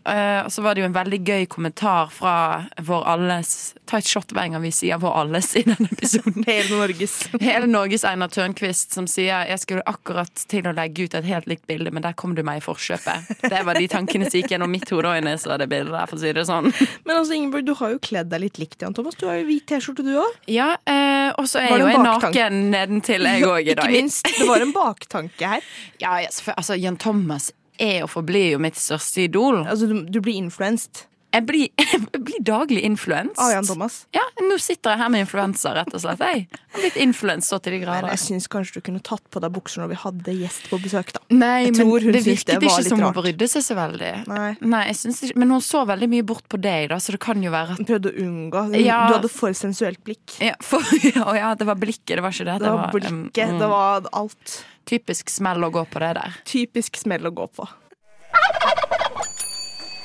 Eh, 0.09 0.45
og 0.45 0.51
så 0.51 0.63
var 0.65 0.75
det 0.75 0.83
jo 0.83 0.89
en 0.89 0.95
veldig 0.95 1.19
gøy 1.27 1.45
kommentar 1.51 2.09
fra 2.13 2.35
vår 2.81 3.05
alles 3.13 3.75
Ta 3.89 3.97
et 3.97 4.05
shot 4.05 4.29
hver 4.35 4.51
gang 4.53 4.61
vi 4.61 4.69
sier 4.73 4.99
vår 5.01 5.15
alles 5.23 5.47
i 5.57 5.63
denne 5.65 5.89
episoden. 5.89 6.43
Hele 6.47 6.77
Norges. 6.77 7.15
Hele 7.41 7.69
Norges 7.69 8.03
Einar 8.05 8.29
Tørnquist 8.29 8.93
som 8.93 9.07
sier 9.09 9.47
jeg 9.49 9.61
skulle 9.63 9.81
akkurat 9.89 10.43
til 10.51 10.69
å 10.69 10.73
legge 10.77 11.07
ut 11.07 11.15
et 11.17 11.25
helt 11.25 11.49
likt 11.49 11.65
bilde, 11.69 11.89
men 11.95 12.05
der 12.05 12.13
kom 12.17 12.35
du 12.37 12.43
meg 12.45 12.61
i 12.61 12.63
forkjøpet. 12.65 13.41
Det 13.49 13.63
var 13.65 13.79
de 13.79 13.87
tankene 13.89 14.29
som 14.29 14.37
gikk 14.37 14.53
gjennom 14.53 14.69
mitt 14.69 14.85
hode 14.93 15.09
og 15.09 15.29
så 15.41 15.57
det 15.57 15.69
bildet 15.71 15.95
der, 15.95 16.05
for 16.09 16.19
å 16.19 16.21
si 16.21 16.33
det 16.37 16.45
sånn. 16.45 16.69
Men 17.07 17.15
altså, 17.15 17.33
Ingeborg, 17.33 17.65
du 17.65 17.73
har 17.79 17.95
jo 17.95 18.01
kledd 18.03 18.29
deg 18.29 18.43
litt 18.45 18.61
likt, 18.61 18.77
Jan 18.83 18.93
Thomas. 18.93 19.17
Du 19.17 19.25
har 19.29 19.39
jo 19.39 19.47
hvit 19.49 19.65
T-skjorte, 19.69 20.05
du 20.05 20.13
òg. 20.21 20.37
Ja, 20.51 20.71
eh, 20.85 21.31
og 21.33 21.49
så 21.49 21.63
er 21.63 21.73
jo 21.73 21.89
jeg 21.89 22.03
naken 22.05 22.59
nedentil, 22.73 23.25
jeg 23.25 23.47
òg, 23.47 23.71
i 23.71 23.73
dag. 23.73 23.89
Ikke 23.89 23.95
minst. 23.95 24.29
Det 24.37 24.45
var 24.49 24.65
en 24.65 24.75
baktanke 24.75 25.53
her. 25.55 25.65
Ja, 26.01 26.19
ja, 26.21 26.29
altså, 26.53 26.77
Jan 26.77 26.99
Thomas 27.01 27.49
er 27.79 28.03
og 28.05 28.11
forblir 28.13 28.53
jo 28.53 28.63
mitt 28.63 28.79
største 28.79 29.25
idol. 29.27 29.63
Altså, 29.65 29.89
du, 29.89 30.03
du 30.09 30.21
blir 30.23 30.39
influenset? 30.39 31.05
Jeg 31.29 31.45
blir, 31.45 31.67
jeg 31.93 32.21
blir 32.25 32.41
daglig 32.41 32.81
influenset. 32.87 33.67
Thomas. 33.67 34.01
Ja, 34.15 34.23
nå 34.41 34.57
sitter 34.61 34.95
jeg 34.95 35.01
her 35.03 35.11
med 35.13 35.23
influensa, 35.27 35.75
rett 35.77 35.93
og 35.93 36.01
slett. 36.01 36.23
Jeg 36.25 36.47
har 36.49 36.81
blitt 36.81 36.97
influenset 37.03 37.49
så 37.49 37.59
til 37.61 37.75
de 37.75 37.81
grader. 37.83 38.07
Men 38.07 38.15
jeg 38.15 38.23
syns 38.23 38.49
kanskje 38.51 38.79
du 38.79 38.85
kunne 38.87 39.01
tatt 39.05 39.23
på 39.29 39.41
deg 39.43 39.53
bukser 39.53 39.83
når 39.83 39.91
vi 39.93 39.99
hadde 40.03 40.35
gjest 40.39 40.69
på 40.71 40.79
besøk, 40.81 41.13
da. 41.13 41.21
Nei, 41.29 41.67
Jeg 41.67 41.75
men 41.77 41.93
det 42.09 42.23
virket 42.25 42.55
det 42.55 42.71
ikke 42.71 42.87
som 42.87 43.03
hun 43.05 43.13
brydde 43.17 43.49
seg 43.53 43.65
så 43.65 43.77
veldig. 43.77 44.11
Nei. 44.31 44.49
jeg 44.89 44.97
synes 45.03 45.21
ikke, 45.27 45.39
Men 45.43 45.53
hun 45.53 45.65
så 45.65 45.83
veldig 45.89 46.09
mye 46.15 46.25
bort 46.33 46.49
på 46.49 46.61
deg, 46.61 46.89
da, 46.93 46.97
så 47.03 47.13
det 47.13 47.21
kan 47.21 47.45
jo 47.45 47.53
være 47.53 47.75
at 47.75 47.83
Hun 47.83 47.89
prøvde 47.91 48.09
å 48.13 48.25
unngå. 48.25 48.65
Ja. 48.81 49.03
Du 49.11 49.19
hadde 49.19 49.33
for 49.33 49.53
sensuelt 49.57 50.01
blikk. 50.05 50.39
ja, 50.41 50.57
for, 50.65 50.81
ja, 51.13 51.27
ja, 51.37 51.53
det 51.59 51.69
var 51.69 51.77
blikket, 51.77 52.17
det 52.17 52.25
var 52.25 52.33
ikke 52.33 52.49
det. 52.49 52.57
Det 52.65 52.73
var 52.73 52.93
blikket, 52.95 53.53
mm, 53.53 53.61
det 53.61 53.69
var 53.69 54.09
alt. 54.17 54.57
Typisk 54.89 55.29
smell 55.29 55.61
å 55.67 55.69
gå 55.73 55.83
på 55.91 56.01
det 56.01 56.13
der. 56.17 56.39
Typisk 56.49 56.97
smell 56.97 57.29
å 57.29 57.33
gå 57.35 57.45
på. 57.53 57.67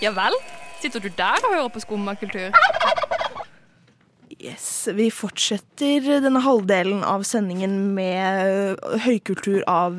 Ja 0.03 0.11
vel? 0.13 0.35
Sitter 0.83 1.01
du 1.01 1.09
der 1.17 1.41
og 1.47 1.55
hører 1.55 1.71
på 1.73 1.81
skummakultur? 1.81 2.53
Yes, 4.45 4.89
Vi 4.93 5.07
fortsetter 5.15 6.05
denne 6.21 6.41
halvdelen 6.45 7.01
av 7.07 7.23
sendingen 7.25 7.95
med 7.97 8.77
høykultur 9.07 9.63
av 9.71 9.97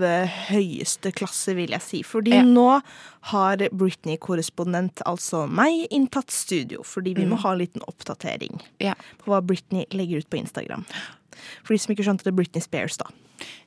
høyeste 0.52 1.10
klasse, 1.16 1.56
vil 1.58 1.74
jeg 1.74 1.82
si. 1.82 2.02
Fordi 2.06 2.36
Ja. 2.36 2.44
nå 2.44 2.82
har 3.32 3.58
Britney-korrespondent, 3.74 5.02
altså 5.06 5.46
meg, 5.50 5.88
inntatt 5.92 6.30
studio. 6.34 6.84
Fordi 6.86 7.16
vi 7.16 7.26
må 7.26 7.36
Mm. 7.38 7.42
ha 7.44 7.52
en 7.54 7.60
liten 7.60 7.82
oppdatering 7.88 8.62
Ja. 8.80 8.94
på 9.20 9.26
hva 9.32 9.42
Britney 9.46 9.86
legger 9.92 10.18
ut 10.20 10.30
på 10.30 10.38
Instagram. 10.38 10.86
For 11.64 11.74
de 11.74 11.78
som 11.80 11.94
ikke 11.96 12.06
skjønte 12.06 12.24
det, 12.24 12.36
Britney 12.36 12.62
Spears, 12.62 12.98
da. 12.98 13.06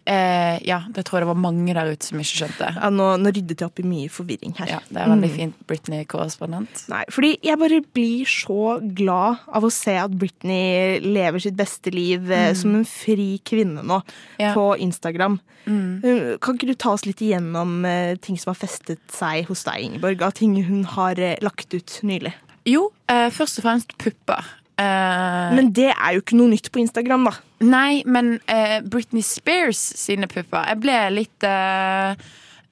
Eh, 0.07 0.59
ja, 0.65 0.81
det 0.91 1.05
tror 1.05 1.19
jeg 1.19 1.27
det 1.27 1.35
var 1.37 1.53
mange 1.53 1.75
der 1.75 1.93
ute 1.93 2.03
som 2.03 2.19
ikke 2.19 2.49
skjønte. 2.49 2.75
Ja, 2.75 2.89
nå, 2.89 3.19
nå 3.21 3.29
ryddet 3.31 3.59
jeg 3.61 3.67
opp 3.69 3.79
i 3.79 3.83
mye 3.83 4.09
forvirring 4.09 4.57
her. 4.57 4.67
Ja, 4.67 4.79
det 4.89 4.97
er 4.97 5.07
veldig 5.11 5.31
Mm. 5.31 5.37
fint 5.37 5.67
Britney-korrespondent. 5.67 6.89
Nei, 6.89 7.05
fordi 7.11 7.37
jeg 7.43 7.59
bare 7.59 7.83
blir 7.93 8.25
så 8.25 8.81
glad 8.95 9.39
av 9.53 9.63
å 9.65 9.71
se 9.71 9.95
at 9.97 10.11
Britney 10.17 11.01
lever 11.01 11.39
sitt 11.41 11.57
beste 11.57 11.93
liv 11.93 12.31
eh, 12.31 12.53
Mm. 12.53 12.57
som 12.57 12.75
en 12.77 12.85
fri 12.87 13.41
kvinne 13.45 13.85
nå 13.85 14.03
Ja. 14.39 14.55
på 14.55 14.79
Instagram. 14.79 15.41
Mm. 15.67 16.03
Uh, 16.03 16.39
Kan 16.39 16.57
ikke 16.57 16.69
du 16.69 16.75
ta 16.75 16.93
oss 16.93 17.05
litt 17.05 17.19
igjennom 17.21 17.85
eh, 17.85 18.15
ting 18.17 18.39
som 18.39 18.55
har 18.55 18.67
festet 18.67 18.99
seg 19.09 19.45
hos 19.51 19.65
deg, 19.67 19.83
Ingeborg? 19.89 20.23
Av 20.23 20.33
ting 20.39 20.55
hun 20.69 20.85
har 20.97 21.19
eh, 21.19 21.37
lagt 21.45 21.75
ut 21.75 21.99
nylig. 22.07 22.35
Jo, 22.69 22.89
eh, 23.09 23.29
først 23.35 23.59
og 23.61 23.65
fremst 23.69 23.95
pupper. 24.01 24.45
Eh, 24.79 25.55
Men 25.57 25.73
det 25.75 25.89
er 25.95 26.13
jo 26.15 26.21
ikke 26.23 26.37
noe 26.39 26.53
nytt 26.53 26.69
på 26.75 26.79
Instagram, 26.85 27.25
da. 27.31 27.37
Nei, 27.67 28.03
men 28.07 28.37
eh, 28.47 28.79
Britney 28.87 29.25
Spears 29.27 29.81
sine 29.99 30.29
pupper 30.31 30.69
Jeg 30.71 30.79
ble 30.85 30.99
litt 31.17 31.43
eh, 31.49 32.15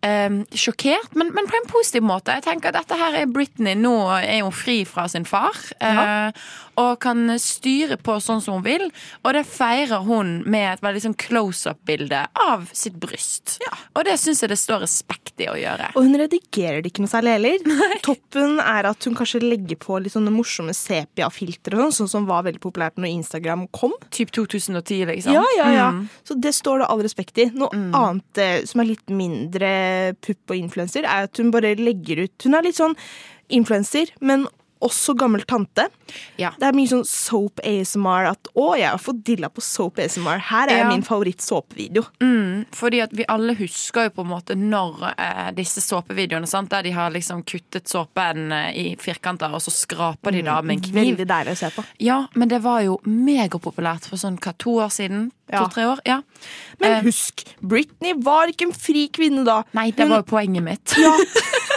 eh, 0.06 0.36
sjokkert, 0.54 1.16
men, 1.18 1.32
men 1.34 1.48
på 1.50 1.58
en 1.58 1.66
positiv 1.72 2.04
måte. 2.06 2.36
Jeg 2.38 2.46
tenker 2.46 2.70
at 2.70 2.78
dette 2.84 3.00
her 3.00 3.16
er 3.24 3.26
Britney. 3.32 3.74
Nå 3.74 3.96
er 4.20 4.44
hun 4.44 4.54
fri 4.54 4.84
fra 4.86 5.08
sin 5.10 5.26
far. 5.26 5.58
eh, 5.80 6.30
Og 6.80 6.98
kan 7.00 7.24
styre 7.40 7.96
på 7.96 8.18
sånn 8.20 8.42
som 8.44 8.58
hun 8.58 8.66
vil. 8.66 8.86
Og 9.22 9.32
det 9.36 9.44
feirer 9.48 10.04
hun 10.06 10.40
med 10.44 10.68
et 10.74 10.84
veldig 10.84 11.02
sånn 11.06 11.16
close-up-bilde 11.20 12.22
av 12.46 12.66
sitt 12.76 12.98
bryst. 13.00 13.56
Og 13.96 14.04
det 14.08 14.18
syns 14.20 14.42
jeg 14.44 14.52
det 14.52 14.60
står 14.60 14.84
respekt 14.84 15.40
i 15.40 15.48
å 15.52 15.56
gjøre. 15.58 15.90
Og 15.96 16.06
hun 16.06 16.18
redigerer 16.20 16.82
det 16.82 16.92
ikke 16.92 17.04
noe 17.04 17.12
særlig 17.12 17.36
heller. 17.36 17.64
Toppen 18.06 18.58
er 18.62 18.90
at 18.90 19.08
hun 19.08 19.16
kanskje 19.18 19.42
legger 19.44 19.80
på 19.80 20.00
litt 20.02 20.14
sånne 20.14 20.32
morsomme 20.34 20.74
sepia-filtre, 20.76 21.78
sånn, 21.78 21.94
sånn 22.00 22.12
som 22.12 22.28
var 22.28 22.46
veldig 22.48 22.62
populært 22.64 23.00
når 23.00 23.12
Instagram 23.14 23.66
kom. 23.76 23.94
Typ 24.14 24.32
2010, 24.36 25.06
liksom. 25.12 25.36
Ja, 25.36 25.44
ja, 25.58 25.70
ja. 25.74 25.88
Mm. 25.96 26.04
Så 26.26 26.36
det 26.40 26.54
står 26.56 26.82
det 26.82 26.90
all 26.92 27.04
respekt 27.06 27.40
i. 27.40 27.48
Noe 27.56 27.72
annet 27.72 28.42
eh, 28.42 28.58
som 28.68 28.82
er 28.82 28.92
litt 28.92 29.12
mindre 29.12 29.70
pupp 30.24 30.52
og 30.52 30.60
influenser, 30.60 31.06
er 31.08 31.28
at 31.28 31.40
hun 31.40 31.52
bare 31.54 31.74
legger 31.78 32.24
ut 32.24 32.46
Hun 32.46 32.56
er 32.56 32.64
litt 32.66 32.78
sånn 32.78 32.94
influenser, 33.52 34.10
men 34.20 34.46
også 34.84 35.14
gammel 35.16 35.42
tante. 35.48 35.88
Ja. 36.38 36.50
Det 36.58 36.66
er 36.68 36.72
mye 36.76 36.90
sånn 36.90 37.04
soap 37.06 37.60
ASMR 37.64 38.26
at 38.30 38.48
'Å, 38.54 38.76
jeg 38.78 38.88
har 38.90 38.98
fått 38.98 39.22
dilla 39.24 39.48
på 39.48 39.60
soap 39.62 39.96
ASMR'. 39.98 40.38
Her 40.40 40.68
er 40.68 40.78
Ja. 40.84 40.88
min 40.88 41.02
favoritt-såpevideo. 41.02 42.04
Mm, 42.20 42.66
fordi 42.72 43.00
at 43.02 43.10
vi 43.12 43.24
alle 43.28 43.54
husker 43.54 44.04
jo 44.04 44.10
på 44.10 44.20
en 44.22 44.30
måte 44.30 44.54
når 44.56 45.14
eh, 45.18 45.50
disse 45.52 45.80
såpevideoene, 45.80 46.46
sant? 46.46 46.68
der 46.70 46.82
de 46.82 46.90
har 46.92 47.10
liksom 47.10 47.42
kuttet 47.44 47.88
såpen 47.88 48.52
eh, 48.52 48.72
i 48.76 48.96
firkanter, 48.96 49.52
og 49.54 49.60
så 49.60 49.70
skraper 49.70 50.32
de 50.32 50.42
da 50.42 50.60
med 50.62 50.76
en 50.76 50.82
kniv. 50.92 51.16
Veldig 51.16 51.26
deilig 51.26 51.52
å 51.52 51.56
se 51.56 51.70
på. 51.70 51.84
Ja, 52.00 52.26
men 52.34 52.48
det 52.48 52.62
var 52.62 52.80
jo 52.82 52.98
megapopulært 53.06 54.06
for 54.06 54.16
sånn 54.16 54.38
hva, 54.38 54.52
to 54.58 54.70
år 54.80 54.88
siden? 54.90 55.30
Ja. 55.50 55.62
To-tre 55.64 55.84
år? 55.86 56.00
Ja. 56.04 56.22
Men 56.80 56.92
Eh, 56.96 57.02
husk, 57.02 57.44
Britney 57.62 58.12
var 58.14 58.48
ikke 58.48 58.66
en 58.66 58.72
fri 58.72 59.08
kvinne 59.08 59.44
da. 59.44 59.62
Nei, 59.74 59.90
det 59.92 60.08
var 60.08 60.18
jo 60.18 60.22
poenget 60.24 60.62
mitt. 60.62 60.94
Ja. 60.98 61.16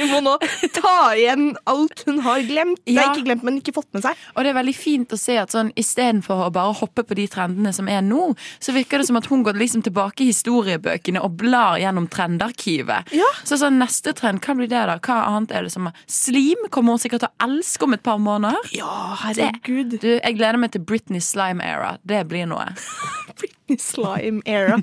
Hun 0.00 0.10
må 0.14 0.20
nå 0.24 0.34
ta 0.74 0.94
igjen 1.14 1.50
alt 1.70 2.02
hun 2.08 2.20
har 2.24 2.40
glemt. 2.48 2.80
Nei, 2.86 2.94
Ja. 2.96 3.10
ikke 3.12 3.24
glemt, 3.28 3.42
men 3.46 3.60
ikke 3.60 3.74
fått 3.76 3.88
med 3.96 4.02
seg. 4.04 4.16
Og 4.34 4.42
det 4.44 4.50
er 4.52 4.58
veldig 4.58 4.74
fint 4.76 5.12
å 5.14 5.18
se 5.20 5.36
at 5.40 5.52
sånn 5.54 5.72
istedenfor 5.78 6.46
å 6.46 6.50
bare 6.54 6.74
hoppe 6.80 7.04
på 7.06 7.14
de 7.18 7.26
trendene 7.30 7.72
som 7.76 7.88
er 7.88 8.00
nå, 8.06 8.34
så 8.60 8.72
virker 8.76 8.98
det 9.02 9.06
som 9.10 9.16
at 9.20 9.26
hun 9.30 9.44
går 9.46 9.58
liksom 9.60 9.82
tilbake 9.86 10.24
i 10.24 10.30
historiebøkene 10.32 11.22
og 11.22 11.36
blar 11.40 11.78
gjennom 11.82 12.08
trendarkivet. 12.10 13.12
Ja. 13.16 13.28
Så 13.44 13.58
sånn 13.60 13.78
neste 13.80 14.14
trend, 14.16 14.40
hva 14.44 14.56
blir 14.58 14.68
det 14.70 14.82
da? 14.90 14.98
Hva 14.98 15.20
annet 15.28 15.52
er 15.56 15.62
det 15.68 15.72
som 15.74 15.90
Slim 16.10 16.68
kommer 16.70 16.96
hun 16.96 17.02
sikkert 17.02 17.24
til 17.24 17.30
å 17.30 17.48
elske 17.48 17.86
om 17.86 17.94
et 17.96 18.02
par 18.06 18.18
måneder. 18.22 18.58
Ja, 18.76 19.14
herregud. 19.24 19.98
Du, 20.00 20.08
jeg 20.20 20.36
gleder 20.38 20.58
meg 20.60 20.72
til 20.74 20.82
Britney 20.86 21.20
Slime 21.24 21.60
Era. 21.64 21.96
Det 22.06 22.22
blir 22.30 22.46
noe. 22.50 22.66
Britney 23.40 23.78
Slime 23.80 24.42
era. 24.46 24.76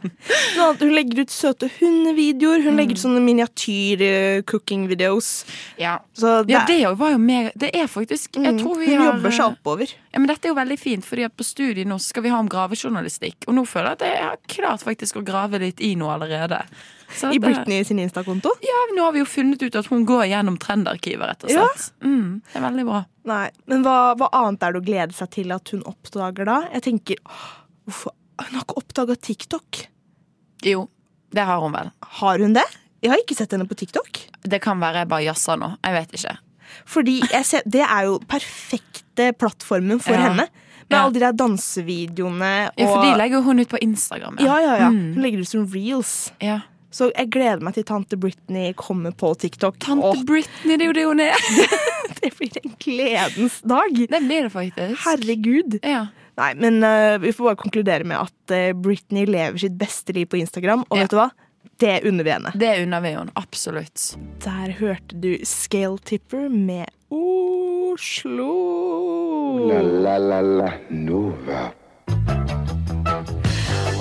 Hun 0.79 0.93
legger 0.95 1.25
ut 1.25 1.31
søte 1.33 1.67
hundevideoer. 1.79 2.63
Hun 2.65 2.77
legger 2.79 2.95
ut 2.97 3.01
sånne 3.03 3.21
miniatyr-cooking-videos. 5.07 5.45
Ja. 5.77 5.99
Så 6.13 6.43
det, 6.45 6.53
Ja, 6.53 6.65
det 6.67 6.97
var 6.97 7.11
jo 7.11 7.17
mer 7.17 7.51
Det 7.55 7.71
er 7.75 7.87
faktisk 7.87 8.35
Jeg 8.35 8.53
Mm, 8.53 8.59
tror 8.63 8.77
vi 8.79 8.85
hun 8.95 8.97
har 9.01 9.13
jobber 9.13 9.31
seg 9.31 9.57
oppover. 9.57 9.93
Ja, 10.13 10.19
men 10.19 10.27
dette 10.27 10.45
er 10.45 10.49
jo 10.49 10.55
veldig 10.55 10.79
fint, 10.79 11.05
fordi 11.05 11.25
at 11.25 11.35
på 11.37 11.43
studiet 11.43 11.87
nå 11.87 11.99
skal 11.99 12.23
vi 12.23 12.29
ha 12.29 12.37
om 12.39 12.49
gravejournalistikk. 12.49 13.47
Og 13.47 13.53
nå 13.55 13.65
føler 13.67 13.89
jeg 13.89 13.91
at 13.91 13.99
jeg 14.01 14.23
har 14.23 14.37
klart 14.47 14.83
faktisk 14.83 15.15
å 15.15 15.23
grave 15.25 15.59
litt 15.59 15.79
i 15.81 15.95
noe 15.95 16.13
allerede. 16.17 16.61
Så 17.15 17.29
I 17.33 17.37
det- 17.37 17.41
Britney 17.41 17.83
sin 17.85 17.99
Insta-konto. 17.99 18.49
Ja, 18.61 18.79
nå 18.95 19.01
har 19.03 19.11
vi 19.13 19.19
jo 19.19 19.25
funnet 19.25 19.61
ut 19.63 19.75
at 19.75 19.85
hun 19.87 20.05
går 20.05 20.25
gjennom 20.27 20.57
trendarkivet, 20.59 21.27
rett 21.27 21.43
og 21.45 21.49
Ja. 21.49 21.67
Mm, 22.03 22.41
det 22.53 22.55
er 22.55 22.61
veldig 22.69 22.85
bra. 22.85 23.05
Nei, 23.25 23.49
Men 23.65 23.83
hva, 23.83 24.15
hva 24.15 24.29
annet 24.31 24.61
er 24.63 24.71
det 24.73 24.81
å 24.81 24.85
glede 24.85 25.13
seg 25.13 25.29
til 25.31 25.51
at 25.51 25.67
hun 25.69 25.83
oppdager 25.83 26.45
da? 26.45 26.67
Jeg 26.73 26.81
tenker, 26.83 27.15
hvorfor 27.87 28.11
Hun 28.39 28.53
har 28.53 28.61
ikke 28.65 28.77
oppdaga 28.83 29.15
TikTok. 29.19 29.87
Jo, 30.63 30.87
det 31.31 31.43
har 31.43 31.59
hun 31.59 31.71
vel. 31.71 31.91
Har 32.03 32.37
hun 32.37 32.53
det? 32.53 32.63
Jeg 33.03 33.11
har 33.13 33.21
ikke 33.21 33.35
sett 33.37 33.51
henne 33.53 33.67
på 33.69 33.75
TikTok. 33.77 34.19
Det 34.47 34.59
kan 34.63 34.79
være 34.81 35.03
jeg 35.03 35.09
bare 35.11 35.25
jazza 35.27 35.55
nå. 35.59 35.73
Jeg 35.85 35.93
vet 35.93 36.15
ikke. 36.17 36.37
Fordi 36.89 37.17
ser, 37.45 37.61
det 37.69 37.83
er 37.85 38.07
jo 38.09 38.17
perfekte 38.27 39.31
plattformen 39.37 39.99
for 40.03 40.13
Ja. 40.17 40.29
henne. 40.29 40.47
Med 40.89 40.95
Ja. 40.95 41.03
alle 41.03 41.13
de 41.13 41.19
der 41.19 41.33
dansevideoene. 41.35 42.71
Ja, 42.77 42.85
for 42.87 43.03
de 43.03 43.17
legger 43.19 43.37
jo 43.37 43.41
hun 43.43 43.59
ut 43.59 43.69
på 43.69 43.77
Instagram. 43.83 44.37
ja, 44.39 44.57
ja, 44.61 44.73
ja. 44.79 44.89
Mm. 44.89 45.13
Hun 45.15 45.23
legger 45.23 45.39
ut 45.39 45.47
som 45.47 45.65
reels. 45.67 46.31
ja. 46.41 46.59
Så 46.89 47.11
jeg 47.13 47.29
gleder 47.29 47.59
meg 47.61 47.73
til 47.75 47.83
tante 47.83 48.15
Britney 48.17 48.71
kommer 48.73 49.11
på 49.11 49.33
TikTok. 49.37 49.75
Tante 49.83 50.03
og... 50.07 50.21
Britney, 50.25 50.77
det 50.79 50.85
er 50.85 50.87
jo 50.87 50.93
det 50.93 51.03
hun 51.05 51.19
er. 51.19 51.35
det 52.21 52.31
blir 52.39 52.55
en 52.63 52.73
gledens 52.79 53.59
dag. 53.61 53.91
Det 54.09 54.21
blir 54.23 54.47
det 54.47 54.51
faktisk. 54.53 55.03
Herregud. 55.03 55.75
Ja. 55.83 56.07
Nei, 56.39 56.53
men 56.55 56.79
uh, 56.81 57.17
vi 57.21 57.33
får 57.35 57.51
bare 57.51 57.59
konkludere 57.59 58.07
med 58.07 58.17
at 58.17 58.53
uh, 58.55 58.71
Britney 58.81 59.25
lever 59.27 59.59
sitt 59.59 59.75
beste 59.77 60.15
liv 60.15 60.25
på 60.31 60.39
Instagram. 60.39 60.85
Og 60.89 60.97
Ja. 60.97 61.03
vet 61.03 61.11
du 61.11 61.17
hva? 61.19 61.27
Det 61.79 62.01
unner 62.03 62.23
vi 62.23 62.31
henne. 62.31 62.51
Det 62.55 62.83
unner 62.83 63.01
vi 63.01 63.09
henne 63.13 63.31
absolutt. 63.35 64.17
Der 64.43 64.71
hørte 64.79 65.15
du 65.15 65.37
Scale 65.45 65.97
Tipper 65.97 66.49
med 66.49 66.85
Oslo. 67.13 68.47
La 69.69 69.81
la 69.81 70.17
la 70.17 70.41
la 70.41 70.71
Nova. 70.89 71.67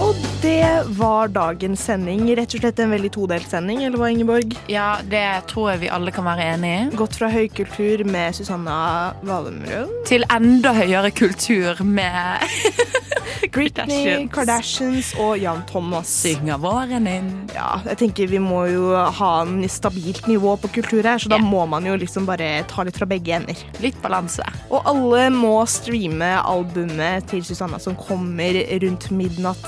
Og 0.01 0.17
det 0.43 0.83
var 0.97 1.29
dagens 1.29 1.85
sending. 1.85 2.25
Rett 2.37 2.57
og 2.57 2.61
slett 2.65 2.81
en 2.81 2.93
veldig 2.97 3.11
todelt 3.13 3.49
sending, 3.51 3.83
eller 3.85 4.01
hva, 4.01 4.09
Ingeborg? 4.13 4.57
Ja, 4.73 4.99
det 5.05 5.25
tror 5.53 5.75
jeg 5.75 5.85
vi 5.85 5.93
alle 5.93 6.13
kan 6.17 6.25
være 6.29 6.49
enig 6.55 6.73
i. 6.73 6.83
Gått 6.97 7.17
fra 7.21 7.29
høykultur 7.33 8.05
med 8.09 8.37
Susanna 8.37 8.79
Valumrød. 9.27 9.93
Til 10.09 10.25
enda 10.33 10.73
høyere 10.77 11.13
kultur 11.13 11.85
med 11.85 12.41
Britney, 13.55 14.27
Kardashians 14.33 15.13
og 15.23 15.39
Jan 15.41 15.63
Thomas. 15.71 16.11
Synger 16.23 16.61
våren 16.63 17.07
inn. 17.11 17.31
Ja, 17.55 17.81
jeg 17.87 18.01
tenker 18.03 18.31
Vi 18.31 18.41
må 18.43 18.65
jo 18.71 18.93
ha 18.97 19.31
en 19.43 19.65
stabilt 19.71 20.27
nivå 20.31 20.57
på 20.61 20.71
kultur 20.79 21.03
her, 21.07 21.21
så 21.23 21.31
da 21.33 21.39
må 21.43 21.65
man 21.71 21.87
jo 21.89 21.97
liksom 21.99 22.27
bare 22.29 22.63
ta 22.71 22.85
litt 22.87 22.99
fra 22.99 23.09
begge 23.11 23.37
ender. 23.39 23.61
Litt 23.85 23.99
balanse. 24.05 24.47
Og 24.71 24.87
alle 24.89 25.29
må 25.35 25.55
streame 25.71 26.33
albumet 26.43 27.29
til 27.31 27.45
Susanna 27.47 27.81
som 27.83 27.97
kommer 27.99 28.61
rundt 28.83 29.11
midnatt 29.15 29.67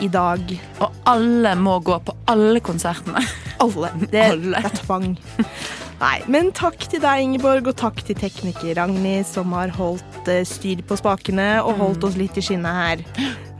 i 0.00 0.10
dag. 0.12 0.56
Og 0.80 1.04
alle 1.10 1.54
må 1.58 1.78
gå 1.84 1.98
på 2.04 2.16
alle 2.30 2.60
konsertene. 2.64 3.22
Alle. 3.60 3.90
Det, 4.08 4.22
Alle. 4.32 4.56
det 4.56 4.70
er 4.70 4.76
tvang. 4.84 5.12
Nei, 6.00 6.16
men 6.32 6.48
takk 6.56 6.80
til 6.88 7.02
deg, 7.02 7.20
Ingeborg, 7.26 7.66
og 7.68 7.76
takk 7.76 7.98
til 8.08 8.16
tekniker 8.16 8.72
Ragnhild, 8.78 9.26
som 9.28 9.52
har 9.52 9.72
holdt 9.76 10.30
eh, 10.32 10.46
styr 10.48 10.80
på 10.88 10.96
spakene 10.96 11.58
og 11.60 11.76
holdt 11.76 12.06
oss 12.08 12.16
litt 12.16 12.38
i 12.40 12.44
skinnet 12.44 12.78
her. 12.78 13.02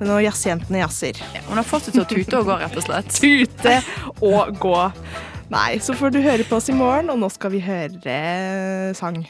Når 0.01 0.25
jazzjentene 0.31 0.81
jazzer. 0.81 1.21
Hun 1.51 1.61
har 1.61 1.67
fått 1.69 1.91
det 1.91 1.99
til 1.99 2.07
å 2.07 2.09
tute 2.09 2.39
og 2.41 2.49
gå, 2.49 2.57
rett 2.63 2.79
og 2.81 2.87
slett. 2.87 3.13
Tute 3.13 3.75
og 4.25 4.57
gå. 4.63 4.79
Nei, 5.53 5.77
så 5.85 5.93
får 5.99 6.15
du 6.15 6.23
høre 6.25 6.47
på 6.49 6.57
oss 6.57 6.71
i 6.73 6.77
morgen, 6.79 7.13
og 7.13 7.21
nå 7.21 7.29
skal 7.35 7.53
vi 7.53 7.61
høre 7.67 8.01
eh, 8.09 8.97
sang. 8.97 9.21